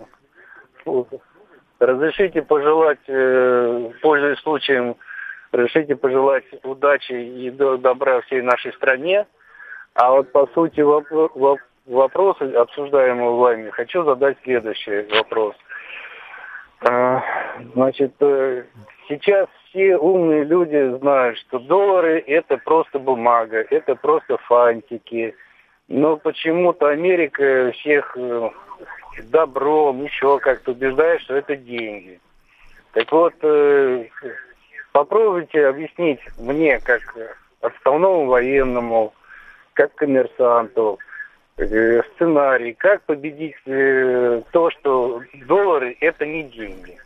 Разрешите 1.80 2.44
пожелать, 2.44 3.04
э, 3.08 3.92
пользуясь 4.02 4.40
случаем, 4.40 4.96
разрешите 5.52 5.98
пожелать 5.98 6.46
удачи 6.64 7.12
и 7.12 7.50
добра 7.52 8.22
всей 8.22 8.42
нашей 8.42 8.72
стране. 8.72 9.28
А 9.96 10.12
вот 10.12 10.32
по 10.32 10.48
сути 10.54 10.80
вопроса, 11.86 12.46
обсуждаемого 12.60 13.38
вами, 13.38 13.70
хочу 13.70 14.04
задать 14.04 14.38
следующий 14.44 15.02
вопрос. 15.16 15.56
А, 16.82 17.24
значит, 17.74 18.14
э, 18.20 18.66
сейчас 19.08 19.48
все 19.70 19.98
умные 19.98 20.44
люди 20.44 20.98
знают, 21.00 21.38
что 21.40 21.60
доллары 21.60 22.20
это 22.28 22.58
просто 22.58 23.00
бумага, 23.00 23.66
это 23.70 23.96
просто 23.96 24.38
фантики. 24.38 25.36
Но 25.88 26.18
почему-то 26.18 26.88
Америка 26.88 27.72
всех 27.74 28.16
э, 28.18 28.50
добром, 29.32 30.04
еще 30.04 30.40
как-то 30.40 30.72
убеждает, 30.72 31.22
что 31.22 31.36
это 31.36 31.56
деньги. 31.56 32.20
Так 32.94 33.12
вот, 33.12 33.34
э, 33.44 34.08
попробуйте 34.92 35.68
объяснить 35.68 36.20
мне, 36.38 36.80
как 36.80 37.02
отставному 37.62 38.26
военному, 38.26 39.14
как 39.74 39.96
коммерсанту, 39.96 41.00
сценарий, 41.56 42.74
как 42.74 43.04
победить 43.04 43.56
э, 43.66 44.42
то, 44.52 44.70
что 44.72 45.22
доллары 45.46 45.96
это 46.00 46.26
не 46.26 46.44
деньги. 46.44 46.98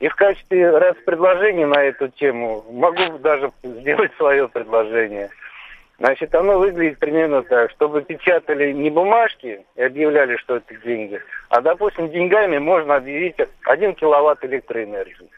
И 0.00 0.08
в 0.08 0.14
качестве 0.14 0.70
раз 0.70 0.96
предложения 1.04 1.66
на 1.66 1.82
эту 1.82 2.08
тему 2.08 2.64
могу 2.70 3.18
даже 3.18 3.50
сделать 3.62 4.12
свое 4.16 4.48
предложение– 4.48 5.30
Значит, 6.00 6.34
оно 6.34 6.58
выглядит 6.58 6.98
примерно 6.98 7.42
так, 7.42 7.70
чтобы 7.72 8.00
печатали 8.00 8.72
не 8.72 8.88
бумажки 8.88 9.66
и 9.76 9.82
объявляли, 9.82 10.36
что 10.36 10.56
это 10.56 10.74
деньги, 10.76 11.20
а, 11.50 11.60
допустим, 11.60 12.08
деньгами 12.08 12.56
можно 12.56 12.96
объявить 12.96 13.36
1 13.64 13.94
киловатт 13.94 14.42
электроэнергии. 14.42 15.28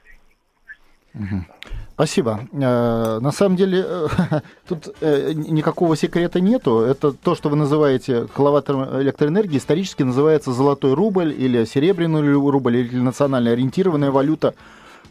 Спасибо. 2.03 2.49
Э, 2.53 3.21
на 3.21 3.31
самом 3.31 3.55
деле, 3.55 3.85
э, 3.87 4.09
тут 4.69 4.89
э, 5.01 5.35
никакого 5.35 5.97
секрета 5.97 6.41
нету. 6.41 6.81
Это 6.81 7.13
то, 7.13 7.37
что 7.37 7.49
вы 7.49 7.55
называете 7.55 8.27
киловаттом 8.37 9.03
электроэнергии, 9.03 9.59
исторически 9.59 10.03
называется 10.03 10.53
золотой 10.53 10.95
рубль 10.95 11.33
или 11.33 11.65
серебряный 11.65 12.33
рубль 12.33 12.79
или 12.79 12.97
национально 12.97 13.53
ориентированная 13.53 14.11
валюта 14.11 14.55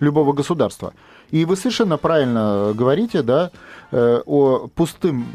любого 0.02 0.34
государства. 0.34 0.94
И 1.30 1.46
вы 1.46 1.56
совершенно 1.56 1.98
правильно 1.98 2.74
говорите, 2.76 3.22
да, 3.22 3.52
о 3.94 4.68
пустым, 4.76 5.26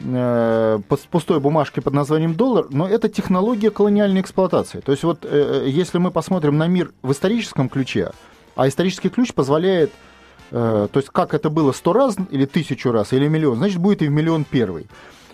пустой 1.11 1.41
бумажке 1.41 1.81
под 1.81 1.95
названием 1.95 2.35
доллар, 2.35 2.67
но 2.69 2.87
это 2.87 3.09
технология 3.09 3.71
колониальной 3.71 4.21
эксплуатации. 4.21 4.81
То 4.81 4.93
есть 4.93 5.05
вот 5.05 5.25
если 5.25 5.97
мы 5.97 6.11
посмотрим 6.11 6.59
на 6.59 6.67
мир 6.67 6.93
в 7.01 7.13
историческом 7.13 7.71
ключе, 7.71 8.11
а 8.57 8.69
исторический 8.69 9.09
ключ 9.09 9.33
позволяет 9.33 9.91
то 10.51 10.91
есть 10.95 11.09
как 11.11 11.35
это 11.35 11.51
было 11.51 11.73
сто 11.73 11.93
раз 11.93 12.17
или 12.31 12.45
тысячу 12.47 12.93
раз 12.93 13.13
или 13.13 13.29
миллион, 13.29 13.57
значит 13.57 13.79
будет 13.79 14.03
и 14.03 14.09
в 14.09 14.11
миллион 14.11 14.45
первый. 14.45 14.87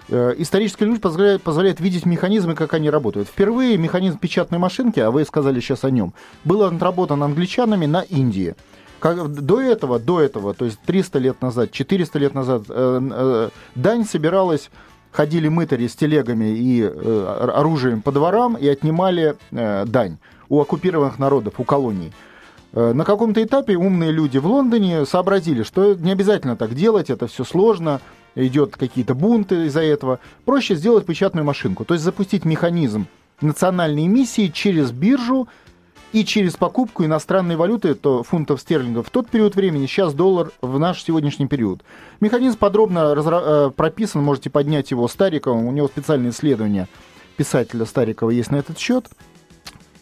Исторический 0.09 0.85
ключ 0.85 1.01
позволяет, 1.01 1.43
позволяет 1.43 1.81
видеть 1.81 2.07
механизмы, 2.07 2.55
как 2.55 2.75
они 2.75 2.91
работают. 2.91 3.29
Впервые 3.29 3.79
механизм 3.79 4.19
печатной 4.19 4.59
машинки, 4.59 5.01
а 5.01 5.11
вы 5.11 5.25
сказали 5.25 5.61
сейчас 5.61 5.85
о 5.85 5.91
нем, 5.91 6.13
был 6.45 6.63
отработан 6.65 7.23
англичанами 7.23 7.87
на 7.87 8.03
Индии. 8.03 8.55
Как, 8.99 9.33
до 9.33 9.61
этого, 9.61 9.99
до 9.99 10.21
этого, 10.21 10.55
то 10.55 10.65
есть 10.65 10.79
300 10.87 11.19
лет 11.19 11.43
назад, 11.43 11.73
400 11.73 12.19
лет 12.19 12.35
назад, 12.35 12.65
э, 12.69 13.01
э, 13.13 13.49
дань 13.75 14.05
собиралась 14.05 14.71
ходили 15.13 15.49
мытари 15.49 15.87
с 15.87 15.95
телегами 15.95 16.57
и 16.57 16.83
э, 16.83 17.51
оружием 17.55 18.03
по 18.03 18.11
дворам 18.11 18.57
и 18.57 18.67
отнимали 18.67 19.37
э, 19.51 19.85
дань 19.87 20.19
у 20.49 20.61
оккупированных 20.61 21.19
народов, 21.19 21.55
у 21.59 21.65
колоний. 21.65 22.13
Э, 22.73 22.93
на 22.93 23.05
каком-то 23.05 23.43
этапе 23.43 23.77
умные 23.77 24.11
люди 24.11 24.39
в 24.39 24.47
Лондоне 24.47 25.05
сообразили, 25.05 25.63
что 25.63 25.95
не 25.95 26.13
обязательно 26.13 26.57
так 26.57 26.75
делать, 26.75 27.11
это 27.11 27.27
все 27.27 27.45
сложно, 27.45 28.01
идет 28.35 28.77
какие-то 28.77 29.15
бунты 29.15 29.67
из-за 29.67 29.83
этого. 29.83 30.21
Проще 30.45 30.75
сделать 30.75 31.05
печатную 31.05 31.45
машинку, 31.45 31.85
то 31.85 31.95
есть 31.95 32.05
запустить 32.05 32.45
механизм 32.45 33.07
национальной 33.41 34.07
эмиссии 34.07 34.49
через 34.49 34.91
биржу 34.91 35.49
и 36.13 36.25
через 36.25 36.57
покупку 36.57 37.05
иностранной 37.05 37.57
валюты, 37.57 37.95
то 37.95 38.23
фунтов 38.23 38.61
стерлингов, 38.61 39.09
в 39.09 39.11
тот 39.11 39.29
период 39.29 39.55
времени, 39.55 39.87
сейчас 39.87 40.15
доллар 40.15 40.53
в 40.61 40.79
наш 40.79 41.03
сегодняшний 41.03 41.47
период. 41.47 41.83
Механизм 42.21 42.59
подробно 42.59 43.15
разра- 43.15 43.69
э, 43.69 43.71
прописан, 43.71 44.23
можете 44.23 44.49
поднять 44.49 44.91
его 44.91 45.09
Стариковым, 45.09 45.67
у 45.67 45.73
него 45.73 45.89
специальные 45.89 46.31
исследования 46.31 46.89
писателя 47.37 47.85
Старикова 47.85 48.31
есть 48.31 48.51
на 48.51 48.57
этот 48.57 48.79
счет. 48.79 49.07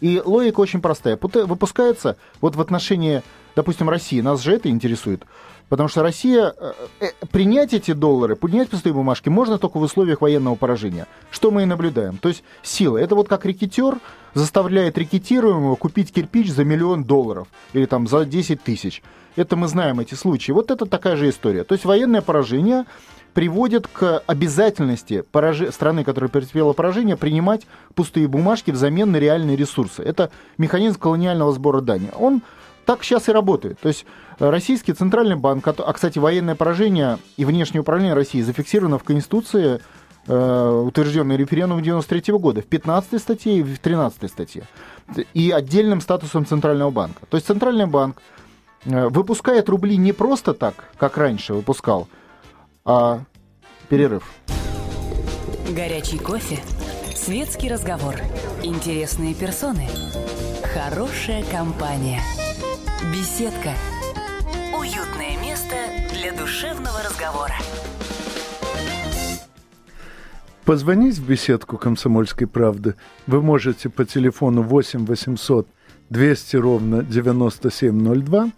И 0.00 0.20
логика 0.24 0.60
очень 0.60 0.80
простая. 0.80 1.18
Выпускается 1.20 2.16
вот 2.40 2.56
в 2.56 2.60
отношении, 2.60 3.22
допустим, 3.54 3.88
России, 3.90 4.20
нас 4.20 4.42
же 4.42 4.52
это 4.52 4.68
интересует, 4.68 5.24
Потому 5.70 5.88
что 5.88 6.02
Россия, 6.02 6.52
э, 6.58 6.72
э, 6.98 7.06
принять 7.30 7.72
эти 7.72 7.92
доллары, 7.92 8.34
принять 8.34 8.70
пустые 8.70 8.92
бумажки 8.92 9.28
можно 9.28 9.56
только 9.56 9.78
в 9.78 9.82
условиях 9.82 10.20
военного 10.20 10.56
поражения. 10.56 11.06
Что 11.30 11.52
мы 11.52 11.62
и 11.62 11.64
наблюдаем. 11.64 12.18
То 12.18 12.28
есть 12.28 12.42
сила. 12.62 12.98
Это 12.98 13.14
вот 13.14 13.28
как 13.28 13.46
рекетер 13.46 13.98
заставляет 14.34 14.98
рекетируемого 14.98 15.76
купить 15.76 16.12
кирпич 16.12 16.50
за 16.50 16.64
миллион 16.64 17.04
долларов 17.04 17.46
или 17.72 17.86
там 17.86 18.08
за 18.08 18.24
10 18.24 18.60
тысяч. 18.60 19.00
Это 19.36 19.54
мы 19.54 19.68
знаем 19.68 20.00
эти 20.00 20.14
случаи. 20.14 20.50
Вот 20.50 20.72
это 20.72 20.86
такая 20.86 21.14
же 21.14 21.30
история. 21.30 21.62
То 21.62 21.74
есть 21.74 21.84
военное 21.84 22.20
поражение 22.20 22.84
приводит 23.34 23.86
к 23.86 24.22
обязательности 24.26 25.22
поражи... 25.32 25.70
страны, 25.72 26.04
которая 26.04 26.28
претерпела 26.28 26.72
поражение, 26.72 27.16
принимать 27.16 27.66
пустые 27.94 28.28
бумажки 28.28 28.70
взамен 28.70 29.10
на 29.12 29.16
реальные 29.16 29.56
ресурсы. 29.56 30.02
Это 30.02 30.30
механизм 30.58 30.98
колониального 30.98 31.52
сбора 31.52 31.80
дани. 31.80 32.10
Он 32.18 32.42
так 32.84 33.04
сейчас 33.04 33.28
и 33.28 33.32
работает. 33.32 33.78
То 33.80 33.88
есть 33.88 34.04
э, 34.38 34.50
российский 34.50 34.92
центральный 34.92 35.36
банк, 35.36 35.66
а, 35.66 35.92
кстати, 35.92 36.18
военное 36.18 36.54
поражение 36.54 37.18
и 37.36 37.44
внешнее 37.44 37.82
управление 37.82 38.14
России 38.14 38.42
зафиксировано 38.42 38.98
в 38.98 39.04
Конституции, 39.04 39.80
э, 40.26 40.82
утвержденной 40.86 41.36
референдумом 41.36 41.82
93 41.82 42.34
года, 42.34 42.62
в 42.62 42.66
15 42.66 43.20
статье 43.20 43.58
и 43.58 43.62
в 43.62 43.78
13 43.78 44.28
статье, 44.28 44.64
и 45.34 45.50
отдельным 45.50 46.00
статусом 46.00 46.46
Центрального 46.46 46.90
банка. 46.90 47.26
То 47.28 47.36
есть 47.36 47.46
Центральный 47.46 47.86
банк 47.86 48.20
э, 48.84 49.08
выпускает 49.08 49.68
рубли 49.68 49.96
не 49.96 50.12
просто 50.12 50.54
так, 50.54 50.74
как 50.96 51.16
раньше 51.16 51.54
выпускал, 51.54 52.08
а 52.84 53.24
перерыв. 53.88 54.24
Горячий 55.74 56.18
кофе, 56.18 56.58
светский 57.14 57.68
разговор, 57.68 58.16
интересные 58.62 59.34
персоны, 59.34 59.88
хорошая 60.74 61.44
компания– 61.44 62.20
Беседка. 63.08 63.70
Уютное 64.78 65.40
место 65.40 65.74
для 66.12 66.32
душевного 66.32 67.02
разговора. 67.02 67.54
Позвонить 70.66 71.16
в 71.16 71.26
беседку 71.26 71.78
«Комсомольской 71.78 72.46
правды» 72.46 72.96
вы 73.26 73.40
можете 73.40 73.88
по 73.88 74.04
телефону 74.04 74.62
8 74.62 75.06
800 75.06 75.66
200 76.10 76.56
ровно 76.56 77.02
9702. 77.02 78.50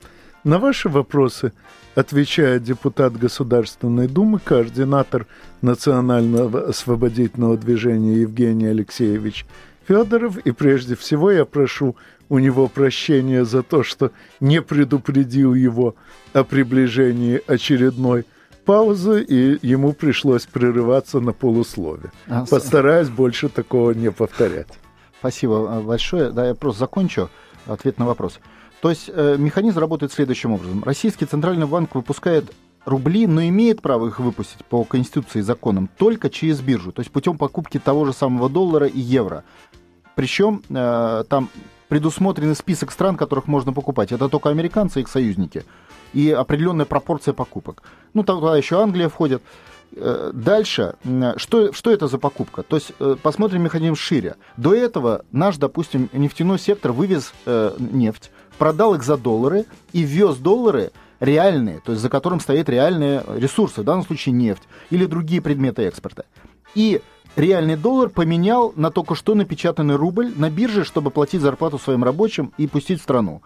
На 0.44 0.58
ваши 0.58 0.88
вопросы 0.88 1.52
отвечает 1.94 2.64
депутат 2.64 3.16
Государственной 3.16 4.08
Думы, 4.08 4.40
координатор 4.40 5.26
Национального 5.60 6.68
освободительного 6.68 7.56
движения 7.56 8.22
Евгений 8.22 8.66
Алексеевич 8.66 9.46
Федоров. 9.86 10.38
И 10.38 10.50
прежде 10.50 10.96
всего 10.96 11.30
я 11.30 11.44
прошу 11.44 11.94
у 12.28 12.38
него 12.38 12.66
прощения 12.66 13.44
за 13.44 13.62
то, 13.62 13.84
что 13.84 14.10
не 14.40 14.60
предупредил 14.62 15.54
его 15.54 15.94
о 16.32 16.42
приближении 16.42 17.40
очередной 17.46 18.24
паузы, 18.64 19.22
и 19.22 19.64
ему 19.64 19.92
пришлось 19.92 20.46
прерываться 20.46 21.20
на 21.20 21.32
полуслове. 21.32 22.10
А, 22.28 22.46
Постараюсь 22.46 23.08
больше 23.10 23.48
такого 23.48 23.92
не 23.92 24.10
повторять. 24.10 24.68
Спасибо 25.20 25.68
э, 25.70 25.80
большое. 25.82 26.30
Да, 26.30 26.48
я 26.48 26.54
просто 26.54 26.80
закончу 26.80 27.30
ответ 27.66 27.98
на 27.98 28.06
вопрос. 28.06 28.40
То 28.82 28.90
есть 28.90 29.08
э, 29.14 29.36
механизм 29.38 29.78
работает 29.78 30.12
следующим 30.12 30.52
образом. 30.52 30.82
Российский 30.82 31.24
Центральный 31.24 31.66
банк 31.66 31.94
выпускает 31.94 32.52
рубли, 32.84 33.28
но 33.28 33.40
имеет 33.44 33.80
право 33.80 34.08
их 34.08 34.18
выпустить 34.18 34.64
по 34.64 34.82
Конституции 34.82 35.38
и 35.38 35.42
законам 35.42 35.88
только 35.96 36.28
через 36.28 36.60
биржу, 36.60 36.90
то 36.90 36.98
есть 36.98 37.12
путем 37.12 37.38
покупки 37.38 37.78
того 37.78 38.04
же 38.04 38.12
самого 38.12 38.48
доллара 38.50 38.88
и 38.88 38.98
евро. 38.98 39.44
Причем 40.16 40.64
э, 40.68 41.24
там 41.28 41.48
предусмотренный 41.86 42.56
список 42.56 42.90
стран, 42.90 43.16
которых 43.16 43.46
можно 43.46 43.72
покупать. 43.72 44.10
Это 44.10 44.28
только 44.28 44.48
американцы 44.48 44.98
и 44.98 45.02
их 45.02 45.08
союзники. 45.08 45.64
И 46.12 46.32
определенная 46.32 46.84
пропорция 46.84 47.34
покупок. 47.34 47.84
Ну, 48.14 48.24
тогда 48.24 48.56
еще 48.56 48.82
Англия 48.82 49.08
входит. 49.08 49.44
Э, 49.94 50.30
дальше, 50.34 50.94
что, 51.36 51.72
что 51.72 51.90
это 51.90 52.08
за 52.08 52.18
покупка? 52.18 52.62
То 52.62 52.76
есть 52.76 52.92
э, 52.98 53.16
посмотрим 53.22 53.62
механизм 53.62 53.94
шире. 53.94 54.36
До 54.56 54.74
этого 54.74 55.24
наш, 55.30 55.56
допустим, 55.58 56.08
нефтяной 56.12 56.58
сектор 56.58 56.92
вывез 56.92 57.32
э, 57.46 57.74
нефть, 57.78 58.30
продал 58.58 58.94
их 58.94 59.02
за 59.02 59.16
доллары 59.16 59.66
и 59.92 60.02
ввез 60.02 60.36
доллары 60.36 60.92
реальные, 61.20 61.80
то 61.80 61.92
есть 61.92 62.02
за 62.02 62.08
которым 62.08 62.40
стоят 62.40 62.68
реальные 62.68 63.24
ресурсы, 63.36 63.82
в 63.82 63.84
данном 63.84 64.04
случае 64.04 64.34
нефть 64.34 64.62
или 64.90 65.06
другие 65.06 65.40
предметы 65.40 65.82
экспорта. 65.82 66.24
И 66.74 67.00
реальный 67.36 67.76
доллар 67.76 68.08
поменял 68.08 68.72
на 68.76 68.90
только 68.90 69.14
что 69.14 69.34
напечатанный 69.34 69.96
рубль 69.96 70.32
на 70.36 70.50
бирже, 70.50 70.84
чтобы 70.84 71.10
платить 71.10 71.40
зарплату 71.40 71.78
своим 71.78 72.02
рабочим 72.04 72.52
и 72.58 72.66
пустить 72.66 73.00
в 73.00 73.04
страну. 73.04 73.42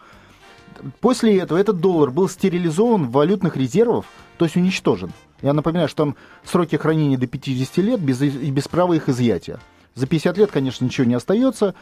После 1.01 1.39
этого 1.39 1.59
этот 1.59 1.81
доллар 1.81 2.11
был 2.11 2.29
стерилизован 2.29 3.07
в 3.07 3.13
валютных 3.13 3.57
резервов, 3.57 4.07
то 4.39 4.45
есть 4.45 4.57
уничтожен. 4.57 5.13
Я 5.43 5.53
напоминаю, 5.53 5.89
что 5.89 6.05
там 6.05 6.17
сроки 6.45 6.77
хранения 6.77 7.19
до 7.19 7.27
50 7.27 7.77
лет 7.79 8.01
без, 8.01 8.21
без 8.21 8.69
права 8.69 8.95
их 8.95 9.09
изъятия. 9.09 9.59
За 9.97 10.07
50 10.07 10.37
лет, 10.37 10.51
конечно, 10.53 10.85
ничего 10.85 11.07
не 11.07 11.15
остается. 11.15 11.75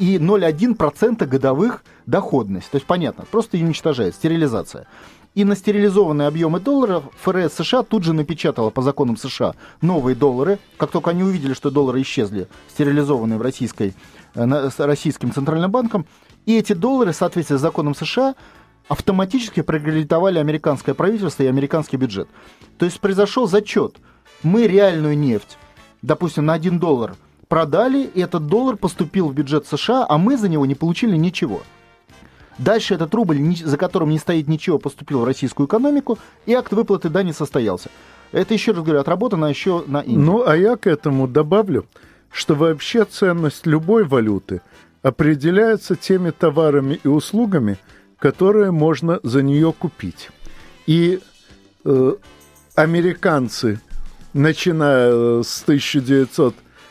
И 0.00 0.16
0,1% 0.16 1.24
годовых 1.24 1.84
доходность. 2.04 2.68
То 2.70 2.76
есть 2.76 2.86
понятно, 2.86 3.24
просто 3.30 3.56
ее 3.56 3.66
уничтожает, 3.66 4.16
стерилизация. 4.16 4.88
И 5.36 5.44
на 5.44 5.54
стерилизованные 5.54 6.26
объемы 6.26 6.58
долларов 6.58 7.04
ФРС 7.22 7.54
США 7.54 7.84
тут 7.84 8.02
же 8.02 8.12
напечатала 8.12 8.70
по 8.70 8.82
законам 8.82 9.16
США 9.16 9.54
новые 9.80 10.16
доллары. 10.16 10.58
Как 10.78 10.90
только 10.90 11.10
они 11.10 11.22
увидели, 11.22 11.54
что 11.54 11.70
доллары 11.70 12.02
исчезли, 12.02 12.48
стерилизованные 12.70 13.38
в 13.38 13.42
российской, 13.42 13.94
э, 14.34 14.70
российским 14.78 15.32
центральным 15.32 15.70
банком, 15.70 16.06
и 16.46 16.58
эти 16.58 16.72
доллары, 16.72 17.12
в 17.12 17.16
соответствии 17.16 17.56
с 17.56 17.60
законом 17.60 17.94
США, 17.94 18.34
автоматически 18.88 19.62
прокредитовали 19.62 20.40
американское 20.40 20.96
правительство 20.96 21.44
и 21.44 21.46
американский 21.46 21.98
бюджет. 21.98 22.28
То 22.78 22.84
есть 22.84 22.98
произошел 22.98 23.46
зачет. 23.46 23.98
Мы 24.42 24.66
реальную 24.66 25.16
нефть, 25.16 25.56
допустим, 26.02 26.46
на 26.46 26.54
1 26.54 26.80
доллар 26.80 27.14
продали, 27.50 28.08
и 28.14 28.20
этот 28.20 28.46
доллар 28.46 28.76
поступил 28.76 29.28
в 29.28 29.34
бюджет 29.34 29.66
США, 29.66 30.06
а 30.08 30.16
мы 30.18 30.38
за 30.38 30.48
него 30.48 30.64
не 30.64 30.76
получили 30.76 31.16
ничего. 31.16 31.62
Дальше 32.58 32.94
этот 32.94 33.12
рубль, 33.12 33.56
за 33.56 33.76
которым 33.76 34.10
не 34.10 34.18
стоит 34.18 34.46
ничего, 34.46 34.78
поступил 34.78 35.20
в 35.20 35.24
российскую 35.24 35.66
экономику, 35.66 36.18
и 36.46 36.54
акт 36.54 36.72
выплаты 36.72 37.08
дани 37.08 37.32
состоялся. 37.32 37.90
Это, 38.30 38.54
еще 38.54 38.70
раз 38.70 38.84
говорю, 38.84 39.00
отработано 39.00 39.46
еще 39.46 39.82
на 39.88 40.00
Индии. 40.00 40.24
Ну, 40.24 40.46
а 40.46 40.56
я 40.56 40.76
к 40.76 40.86
этому 40.86 41.26
добавлю, 41.26 41.86
что 42.30 42.54
вообще 42.54 43.04
ценность 43.04 43.66
любой 43.66 44.04
валюты 44.04 44.62
определяется 45.02 45.96
теми 45.96 46.30
товарами 46.30 47.00
и 47.02 47.08
услугами, 47.08 47.78
которые 48.20 48.70
можно 48.70 49.18
за 49.24 49.42
нее 49.42 49.72
купить. 49.76 50.30
И 50.86 51.18
э, 51.84 52.14
американцы, 52.76 53.80
начиная 54.34 55.42
с 55.42 55.64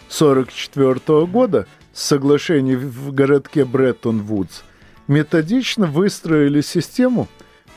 1944 0.10 1.26
года, 1.28 1.68
с 1.94 2.04
соглашений 2.04 2.76
в 2.76 3.14
городке 3.14 3.64
Бреттон-Вудс, 3.64 4.64
методично 5.08 5.86
выстроили 5.86 6.62
систему, 6.62 7.28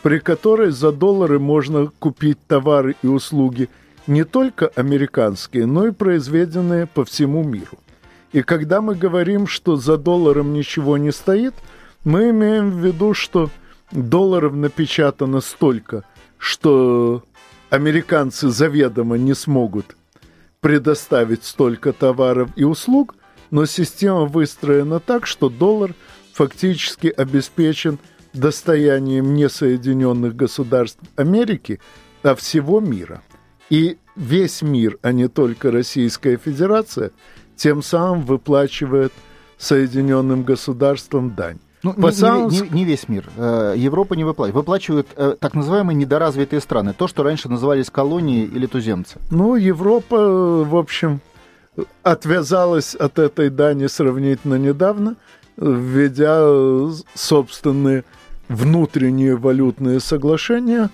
при 0.02 0.18
которой 0.18 0.70
за 0.70 0.92
доллары 0.92 1.38
можно 1.38 1.90
купить 1.98 2.38
товары 2.46 2.96
и 3.02 3.06
услуги 3.06 3.68
не 4.06 4.24
только 4.24 4.68
американские, 4.68 5.66
но 5.66 5.86
и 5.86 5.92
произведенные 5.92 6.86
по 6.86 7.04
всему 7.04 7.44
миру. 7.44 7.78
И 8.32 8.42
когда 8.42 8.80
мы 8.80 8.94
говорим, 8.94 9.46
что 9.46 9.76
за 9.76 9.98
долларом 9.98 10.54
ничего 10.54 10.96
не 10.96 11.12
стоит, 11.12 11.54
мы 12.02 12.30
имеем 12.30 12.70
в 12.70 12.84
виду, 12.84 13.14
что 13.14 13.50
долларов 13.92 14.54
напечатано 14.54 15.40
столько, 15.40 16.04
что 16.38 17.22
американцы 17.70 18.48
заведомо 18.48 19.16
не 19.16 19.34
смогут 19.34 19.96
предоставить 20.62 21.44
столько 21.44 21.92
товаров 21.92 22.48
и 22.56 22.64
услуг, 22.64 23.16
но 23.50 23.66
система 23.66 24.24
выстроена 24.24 24.98
так, 24.98 25.26
что 25.26 25.50
доллар– 25.50 25.94
фактически 26.32 27.08
обеспечен 27.08 27.98
достоянием 28.32 29.34
не 29.34 29.48
Соединенных 29.48 30.34
Государств 30.34 31.00
Америки, 31.16 31.80
а 32.22 32.34
всего 32.34 32.80
мира. 32.80 33.22
И 33.68 33.98
весь 34.16 34.62
мир, 34.62 34.98
а 35.02 35.12
не 35.12 35.28
только 35.28 35.70
Российская 35.70 36.36
Федерация, 36.36 37.10
тем 37.56 37.82
самым 37.82 38.22
выплачивает 38.22 39.12
Соединенным 39.58 40.42
Государствам 40.42 41.34
дань. 41.34 41.58
Ну, 41.82 41.94
По 41.94 42.08
не, 42.08 42.60
не, 42.60 42.68
не 42.68 42.84
весь 42.84 43.08
мир. 43.08 43.28
Э, 43.36 43.74
Европа 43.76 44.14
не 44.14 44.24
выплачивает. 44.24 44.54
Выплачивают 44.54 45.08
э, 45.16 45.36
так 45.38 45.54
называемые 45.54 45.96
недоразвитые 45.96 46.60
страны. 46.60 46.94
То, 46.96 47.08
что 47.08 47.22
раньше 47.22 47.48
назывались 47.48 47.90
колонии 47.90 48.44
или 48.44 48.66
туземцы. 48.66 49.18
Ну, 49.30 49.56
Европа, 49.56 50.64
в 50.64 50.76
общем, 50.76 51.20
отвязалась 52.02 52.94
от 52.94 53.18
этой 53.18 53.50
дани 53.50 53.86
сравнительно 53.86 54.56
недавно– 54.56 55.16
введя 55.56 56.92
собственные 57.14 58.04
внутренние 58.48 59.36
валютные 59.36 60.00
соглашения 60.00 60.90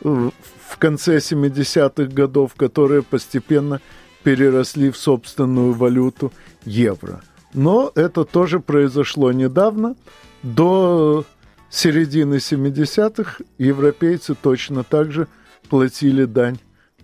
в 0.00 0.78
конце 0.78 1.18
70-х 1.18 2.12
годов, 2.12 2.54
которые 2.54 3.02
постепенно 3.02 3.80
переросли 4.22 4.90
в 4.90 4.96
собственную 4.96 5.72
валюту 5.72 6.32
евро. 6.64 7.22
Но 7.54 7.90
это 7.94 8.24
тоже 8.24 8.60
произошло 8.60 9.32
недавно. 9.32 9.96
До 10.42 11.24
середины 11.70 12.36
70-х 12.36 13.42
европейцы 13.58 14.34
точно 14.34 14.84
так 14.84 15.12
же 15.12 15.26
платили 15.68 16.24
дань 16.24 16.58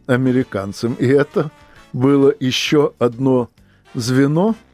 американцам. 0.06 0.94
И 0.94 1.06
это 1.06 1.50
было 1.92 2.32
еще 2.38 2.92
одно 2.98 3.48
звено– 3.94 4.54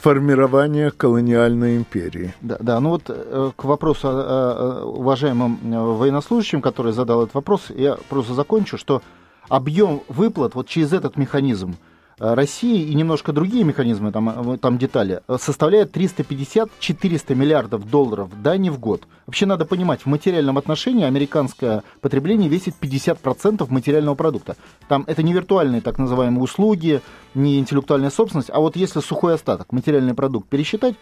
формирования 0.00 0.90
колониальной 0.90 1.76
империи. 1.76 2.32
Да, 2.40 2.56
да, 2.58 2.80
ну 2.80 2.88
вот 2.90 3.02
э, 3.08 3.50
к 3.54 3.64
вопросу 3.64 4.08
уважаемом 4.08 5.58
э, 5.62 5.78
военнослужащем, 5.78 6.62
который 6.62 6.92
задал 6.92 7.22
этот 7.22 7.34
вопрос, 7.34 7.66
я 7.68 7.98
просто 8.08 8.32
закончу, 8.32 8.78
что 8.78 9.02
объем 9.50 10.02
выплат 10.08 10.54
вот 10.54 10.68
через 10.68 10.94
этот 10.94 11.18
механизм– 11.18 11.76
России 12.20 12.82
и 12.82 12.94
немножко 12.94 13.32
другие 13.32 13.64
механизмы, 13.64 14.12
там, 14.12 14.52
э, 14.52 14.58
там 14.58 14.76
детали, 14.76 15.22
э, 15.26 15.38
составляет 15.40 15.90
350-400 15.96 17.34
миллиардов 17.34 17.88
долларов 17.88 18.30
дани 18.42 18.68
в 18.68 18.78
год. 18.78 19.04
Вообще 19.26 19.46
надо 19.46 19.64
понимать, 19.64 20.02
в 20.02 20.06
материальном 20.06 20.58
отношении 20.58 21.04
американское 21.04 21.82
потребление 22.02 22.50
весит 22.50 22.74
50% 22.78 23.70
материального 23.70 24.14
продукта. 24.14 24.56
Там 24.86 25.04
это 25.06 25.22
не 25.22 25.32
виртуальные 25.32 25.80
так 25.80 25.98
называемые 25.98 26.42
услуги, 26.42 27.00
не 27.34 27.58
интеллектуальная 27.58 28.10
собственность, 28.10 28.50
а 28.52 28.60
вот 28.60 28.76
если 28.76 29.00
сухой 29.00 29.34
остаток, 29.34 29.72
материальный 29.72 30.14
продукт 30.14 30.46
пересчитать, 30.48 30.96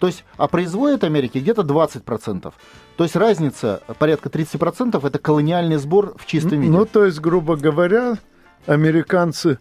то 0.00 0.08
есть, 0.08 0.24
а 0.36 0.48
производит 0.48 1.04
Америки 1.04 1.38
где-то 1.38 1.62
20%. 1.62 2.52
То 2.96 3.04
есть 3.04 3.16
разница 3.16 3.82
порядка 3.98 4.28
30% 4.28 5.06
это 5.06 5.18
колониальный 5.18 5.76
сбор 5.76 6.14
в 6.18 6.26
чистом 6.26 6.60
виде. 6.60 6.72
Ну, 6.72 6.84
то 6.84 7.04
есть, 7.04 7.20
грубо 7.20 7.56
говоря, 7.56 8.18
американцы 8.66 9.58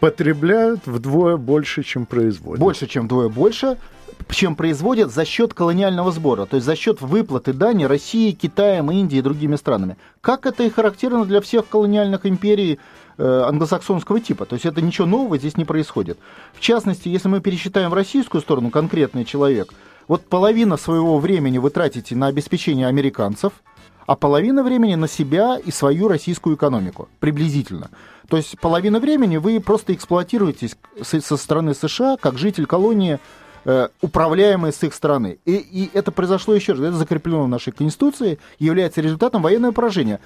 потребляют 0.00 0.86
вдвое 0.86 1.36
больше, 1.36 1.82
чем 1.82 2.06
производят. 2.06 2.60
Больше, 2.60 2.86
чем 2.86 3.04
вдвое 3.04 3.28
больше, 3.28 3.78
чем 4.30 4.56
производят 4.56 5.12
за 5.12 5.24
счет 5.24 5.54
колониального 5.54 6.10
сбора, 6.12 6.46
то 6.46 6.56
есть 6.56 6.66
за 6.66 6.76
счет 6.76 7.00
выплаты 7.00 7.52
дани 7.52 7.84
России, 7.84 8.32
Китаем, 8.32 8.90
Индией 8.90 9.20
и 9.20 9.22
другими 9.22 9.56
странами. 9.56 9.96
Как 10.20 10.46
это 10.46 10.62
и 10.62 10.70
характерно 10.70 11.24
для 11.24 11.40
всех 11.40 11.68
колониальных 11.68 12.26
империй 12.26 12.78
э, 13.18 13.42
англосаксонского 13.46 14.20
типа. 14.20 14.46
То 14.46 14.54
есть 14.54 14.66
это 14.66 14.80
ничего 14.80 15.06
нового 15.06 15.38
здесь 15.38 15.56
не 15.56 15.64
происходит. 15.64 16.18
В 16.52 16.60
частности, 16.60 17.08
если 17.08 17.28
мы 17.28 17.40
пересчитаем 17.40 17.90
в 17.90 17.94
российскую 17.94 18.40
сторону 18.40 18.70
конкретный 18.70 19.24
человек, 19.24 19.72
вот 20.08 20.26
половина 20.26 20.76
своего 20.76 21.18
времени 21.18 21.58
вы 21.58 21.70
тратите 21.70 22.14
на 22.14 22.26
обеспечение 22.26 22.88
американцев, 22.88 23.52
а 24.06 24.16
половина 24.16 24.62
времени 24.62 24.96
на 24.96 25.08
себя 25.08 25.58
и 25.58 25.70
свою 25.70 26.08
российскую 26.08 26.56
экономику, 26.56 27.08
приблизительно. 27.20 27.90
То 28.28 28.36
есть 28.36 28.58
половина 28.58 29.00
времени 29.00 29.36
вы 29.36 29.60
просто 29.60 29.94
эксплуатируетесь 29.94 30.76
со 31.02 31.36
стороны 31.36 31.74
США 31.74 32.16
как 32.16 32.38
житель 32.38 32.66
колонии, 32.66 33.18
э, 33.64 33.88
управляемой 34.00 34.72
с 34.72 34.82
их 34.82 34.94
стороны. 34.94 35.38
И, 35.44 35.56
и 35.56 35.90
это 35.92 36.12
произошло 36.12 36.54
еще 36.54 36.72
раз, 36.72 36.80
это 36.80 36.96
закреплено 36.96 37.44
в 37.44 37.48
нашей 37.48 37.72
Конституции, 37.72 38.38
является 38.58 39.00
результатом 39.00 39.42
военного 39.42 39.72
поражения 39.72 40.20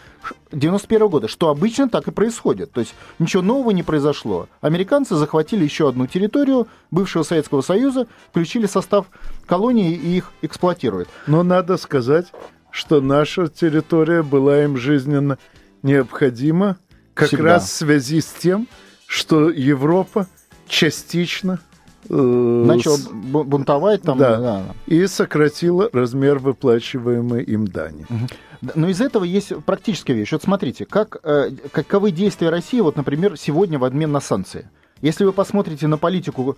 91 0.53 1.09
года, 1.09 1.29
что 1.29 1.49
обычно 1.49 1.89
так 1.89 2.09
и 2.09 2.13
происходит. 2.13 2.73
То 2.73 2.81
есть 2.81 2.95
ничего 3.19 3.43
нового 3.43 3.71
не 3.71 3.83
произошло. 3.83 4.49
Американцы 4.61 5.15
захватили 5.17 5.65
еще 5.65 5.89
одну 5.89 6.07
территорию 6.07 6.69
бывшего 6.91 7.23
Советского 7.23 7.63
Союза, 7.63 8.07
включили 8.31 8.67
состав 8.67 9.07
колонии 9.47 9.93
и 9.93 10.19
их 10.19 10.33
эксплуатируют. 10.43 11.09
Но 11.27 11.43
надо 11.43 11.77
сказать, 11.77 12.27
что 12.71 13.01
наша 13.01 13.49
территория 13.49 14.23
была 14.23 14.65
им 14.65 14.77
жизненно 14.77 15.39
необходима, 15.83 16.77
как 17.19 17.29
Всегда. 17.29 17.55
раз 17.55 17.65
в 17.65 17.73
связи 17.73 18.21
с 18.21 18.27
тем, 18.27 18.69
что 19.09 19.51
Европа 19.51 20.29
частично 20.69 21.59
э, 22.09 22.15
начал 22.15 22.97
с... 22.97 23.09
бунтовать 23.09 24.03
там. 24.03 24.19
Да, 24.19 24.37
да. 24.37 24.63
И 24.87 25.05
сократила 25.09 25.91
размер 25.93 26.39
выплачиваемой 26.39 27.43
им 27.43 27.67
дани. 27.67 28.07
Но 28.61 28.89
из 28.89 29.01
этого 29.01 29.25
есть 29.25 29.53
практическая 29.65 30.13
вещь. 30.13 30.31
Вот 30.31 30.45
смотрите, 30.45 30.87
как, 30.87 31.17
э, 31.25 31.51
каковы 31.73 32.13
действия 32.13 32.51
России, 32.51 32.81
вот, 32.81 32.95
например, 32.95 33.37
сегодня 33.37 33.81
в 33.81 33.85
обмен 33.85 34.13
на 34.13 34.21
санкции. 34.21 34.71
Если 35.03 35.25
вы 35.25 35.33
посмотрите 35.33 35.89
на 35.89 35.99
политику 35.99 36.57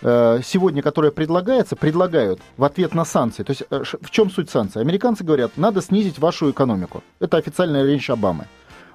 э, 0.00 0.40
сегодня, 0.42 0.80
которая 0.80 1.10
предлагается, 1.10 1.76
предлагают 1.76 2.40
в 2.56 2.64
ответ 2.64 2.94
на 2.94 3.04
санкции. 3.04 3.42
То 3.42 3.50
есть 3.50 3.62
в 3.70 4.10
чем 4.10 4.30
суть 4.30 4.48
санкций? 4.48 4.80
Американцы 4.80 5.22
говорят, 5.22 5.58
надо 5.58 5.82
снизить 5.82 6.18
вашу 6.18 6.50
экономику. 6.50 7.02
Это 7.20 7.36
официальная 7.36 7.84
речь 7.84 8.08
Обамы. 8.08 8.46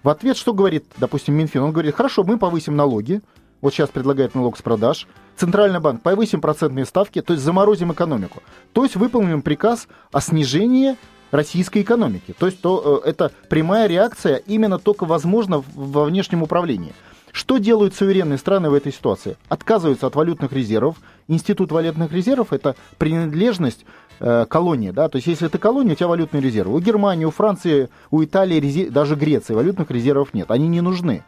В 0.04 0.10
ответ 0.10 0.38
что 0.38 0.54
говорит, 0.54 0.86
допустим, 0.98 1.34
Минфин? 1.36 1.62
Он 1.62 1.72
говорит, 1.72 1.96
хорошо, 1.96 2.24
мы 2.24 2.38
повысим 2.38 2.76
налоги, 2.76 3.22
вот 3.62 3.74
сейчас 3.74 3.90
предлагает 3.90 4.36
налог 4.36 4.58
с 4.58 4.62
продаж, 4.62 5.08
Центральный 5.38 5.80
банк, 5.80 6.02
повысим 6.02 6.42
процентные 6.42 6.86
ставки, 6.86 7.22
то 7.22 7.34
есть 7.34 7.44
заморозим 7.44 7.92
экономику. 7.92 8.44
То 8.74 8.84
есть 8.84 8.96
выполним 8.96 9.42
приказ 9.42 9.88
о 10.12 10.22
снижении 10.22 10.96
российской 11.32 11.82
экономики. 11.82 12.36
То 12.38 12.46
есть 12.46 12.62
то, 12.62 13.02
э, 13.04 13.10
это 13.10 13.32
прямая 13.50 13.88
реакция 13.88 14.36
именно 14.36 14.78
только 14.78 15.06
возможно 15.06 15.64
во 15.74 16.04
внешнем 16.06 16.44
управлении. 16.44 16.94
Что 17.32 17.58
делают 17.58 17.96
суверенные 17.96 18.38
страны 18.38 18.70
в 18.70 18.76
этой 18.76 18.94
ситуации? 18.94 19.38
Отказываются 19.50 20.06
от 20.06 20.16
валютных 20.16 20.54
резервов. 20.54 20.98
Институт 21.28 21.72
валютных 21.72 22.12
резервов– 22.12 22.50
это 22.54 22.76
принадлежность 23.00 23.86
э, 24.20 24.46
колонии. 24.50 24.92
Да? 24.92 25.10
То 25.10 25.18
есть 25.18 25.28
если 25.28 25.48
ты 25.48 25.58
колония, 25.58 25.94
у 25.94 25.96
тебя 25.96 26.08
валютные 26.08 26.42
резервы. 26.42 26.76
У 26.76 26.80
Германии, 26.80 27.26
у 27.26 27.32
Франции, 27.32 27.90
у 28.12 28.24
Италии, 28.24 28.60
резерв... 28.60 28.92
даже 28.92 29.16
Греции 29.16 29.54
валютных 29.54 29.92
резервов 29.92 30.34
нет. 30.34 30.52
Они 30.52 30.68
не 30.68 30.82
нужны. 30.82 31.24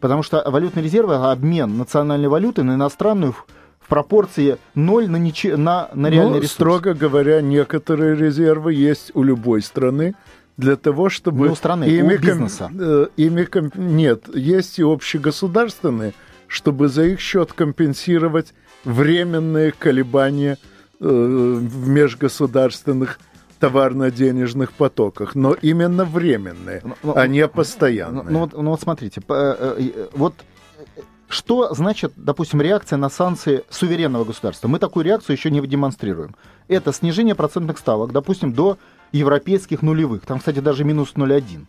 Потому 0.00 0.22
что 0.22 0.42
валютные 0.44 0.82
резервы– 0.82 1.14
обмен 1.30 1.78
национальной 1.78 2.28
валюты 2.28 2.64
на 2.64 2.74
иностранную 2.74 3.32
в 3.32 3.46
пропорции 3.88 4.58
0 4.74 5.08
на, 5.08 5.16
нич... 5.16 5.44
на, 5.44 5.90
на 5.94 6.08
реальный 6.08 6.30
ну, 6.30 6.36
ресурс. 6.38 6.52
Строго 6.52 6.94
говоря, 6.94 7.40
некоторые 7.40 8.16
резервы 8.16 8.74
есть 8.74 9.12
у 9.14 9.22
любой 9.22 9.62
страны 9.62 10.14
для 10.56 10.76
того, 10.76 11.08
чтобы... 11.08 11.46
Не 11.46 11.52
у 11.52 11.54
страны, 11.54 11.84
ими 11.84 12.16
у 12.16 12.18
бизнеса. 12.18 12.68
Ком... 12.68 12.80
Э, 12.80 13.06
ими 13.16 13.44
ком... 13.44 13.70
Нет, 13.74 14.34
есть 14.34 14.78
и 14.78 14.82
общегосударственные, 14.82 16.14
чтобы 16.46 16.88
за 16.88 17.04
их 17.04 17.20
счет 17.20 17.52
компенсировать 17.52 18.54
временные 18.84 19.72
колебания 19.72 20.58
в 21.08 21.88
межгосударственных 21.88 23.18
товарно-денежных 23.58 24.72
потоках, 24.72 25.34
но 25.34 25.52
именно 25.52 26.04
временные, 26.04 26.80
но, 26.82 26.88
ну, 26.88 26.96
ну, 27.02 27.16
а 27.16 27.26
не 27.26 27.46
постоянные. 27.46 28.24
Ну, 28.24 28.30
ну, 28.30 28.38
вот, 28.40 28.52
ну 28.54 28.70
вот 28.70 28.80
смотрите, 28.80 29.20
э, 29.28 29.76
э, 29.78 30.08
вот 30.14 30.34
что 31.28 31.72
значит, 31.72 32.12
допустим, 32.16 32.60
реакция 32.60 32.96
на 32.96 33.08
санкции 33.08 33.64
суверенного 33.70 34.24
государства? 34.24 34.68
Мы 34.68 34.78
такую 34.78 35.04
реакцию 35.04 35.36
еще 35.36 35.50
не 35.50 35.60
демонстрируем. 35.66 36.34
Это 36.68 36.92
снижение 36.92 37.34
процентных 37.34 37.78
ставок, 37.78 38.12
допустим, 38.12 38.52
до 38.52 38.78
европейских 39.12 39.82
нулевых. 39.82 40.26
Там, 40.26 40.40
кстати, 40.40 40.58
даже 40.58 40.84
минус 40.84 41.12
0,1 41.14 41.66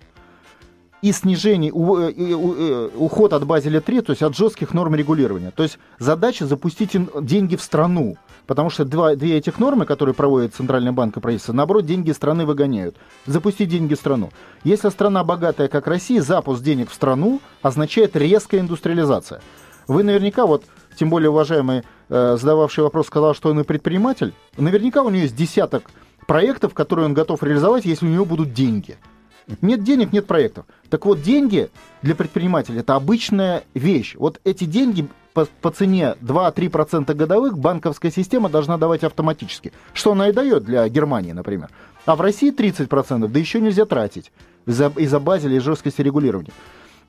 и 1.04 1.12
снижение, 1.12 1.70
э, 1.72 2.90
уход 2.96 3.34
от 3.34 3.46
Базеля 3.46 3.82
3, 3.82 4.02
то 4.02 4.12
есть 4.12 4.24
от 4.24 4.36
жестких 4.36 4.74
норм 4.74 4.96
регулирования. 4.96 5.52
То 5.52 5.64
есть 5.64 5.78
задача 6.00 6.48
запустить 6.48 6.98
деньги 7.22 7.56
в 7.56 7.62
страну, 7.62 8.18
Потому 8.46 8.70
что 8.70 8.84
два, 8.84 9.16
две 9.16 9.38
этих 9.38 9.60
нормы, 9.60 9.86
которые 9.86 10.14
проводит 10.14 10.54
Центральный 10.54 10.92
банк 10.92 11.16
и 11.16 11.20
правительство, 11.20 11.54
наоборот, 11.54 11.86
деньги 11.86 12.12
страны 12.12 12.46
выгоняют. 12.46 12.98
Запустить 13.26 13.70
деньги 13.70 13.94
в 13.94 13.98
страну. 13.98 14.32
Если 14.64 14.90
страна 14.90 15.24
богатая, 15.24 15.70
как 15.70 15.88
Россия, 15.88 16.22
запуск 16.22 16.62
денег 16.62 16.90
в 16.90 16.94
страну 16.94 17.40
означает 17.62 18.16
резкая 18.16 18.60
индустриализация. 18.60 19.42
Вы 19.88 20.04
наверняка, 20.04 20.46
вот, 20.46 20.66
тем 20.98 21.10
более 21.10 21.30
уважаемый, 21.30 21.84
э, 22.10 22.38
задававший 22.40 22.84
вопрос, 22.84 23.08
сказал, 23.08 23.34
что 23.34 23.50
он 23.50 23.62
и 23.62 23.64
предприниматель. 23.64 24.34
Наверняка 24.58 25.04
у 25.04 25.10
него 25.10 25.24
есть 25.24 25.36
десяток 25.36 25.90
проектов, 26.28 26.74
которые 26.74 27.06
он 27.06 27.14
готов 27.14 27.44
реализовать, 27.44 27.86
если 27.86 28.06
у 28.06 28.10
него 28.10 28.26
будут 28.26 28.54
деньги. 28.54 28.98
Нет 29.62 29.84
денег, 29.84 30.14
нет 30.14 30.26
проектов. 30.28 30.66
Так 30.90 31.06
вот, 31.06 31.22
деньги 31.22 31.70
для 32.02 32.16
предпринимателя– 32.16 32.80
это 32.82 32.96
обычная 32.96 33.64
вещь. 33.74 34.16
Вот 34.18 34.40
эти 34.44 34.66
деньги 34.66 35.08
по, 35.34 35.46
по 35.62 35.72
цене 35.72 36.16
2-3% 36.22 37.14
годовых 37.14 37.58
банковская 37.58 38.12
система 38.12 38.50
должна 38.50 38.78
давать 38.78 39.04
автоматически. 39.04 39.74
Что 39.94 40.12
она 40.12 40.30
и 40.30 40.32
дает 40.32 40.64
для 40.64 40.88
Германии, 40.90 41.32
например. 41.32 41.70
А 42.06 42.16
в 42.16 42.22
России 42.22 42.54
30%, 42.54 43.28
да 43.28 43.40
еще 43.40 43.60
нельзя 43.60 43.86
тратить 43.86 44.32
из-за, 44.66 44.92
из-за 44.96 45.20
базеля 45.20 45.56
и 45.56 45.60
жесткости 45.60 46.02
регулирования. 46.02 46.52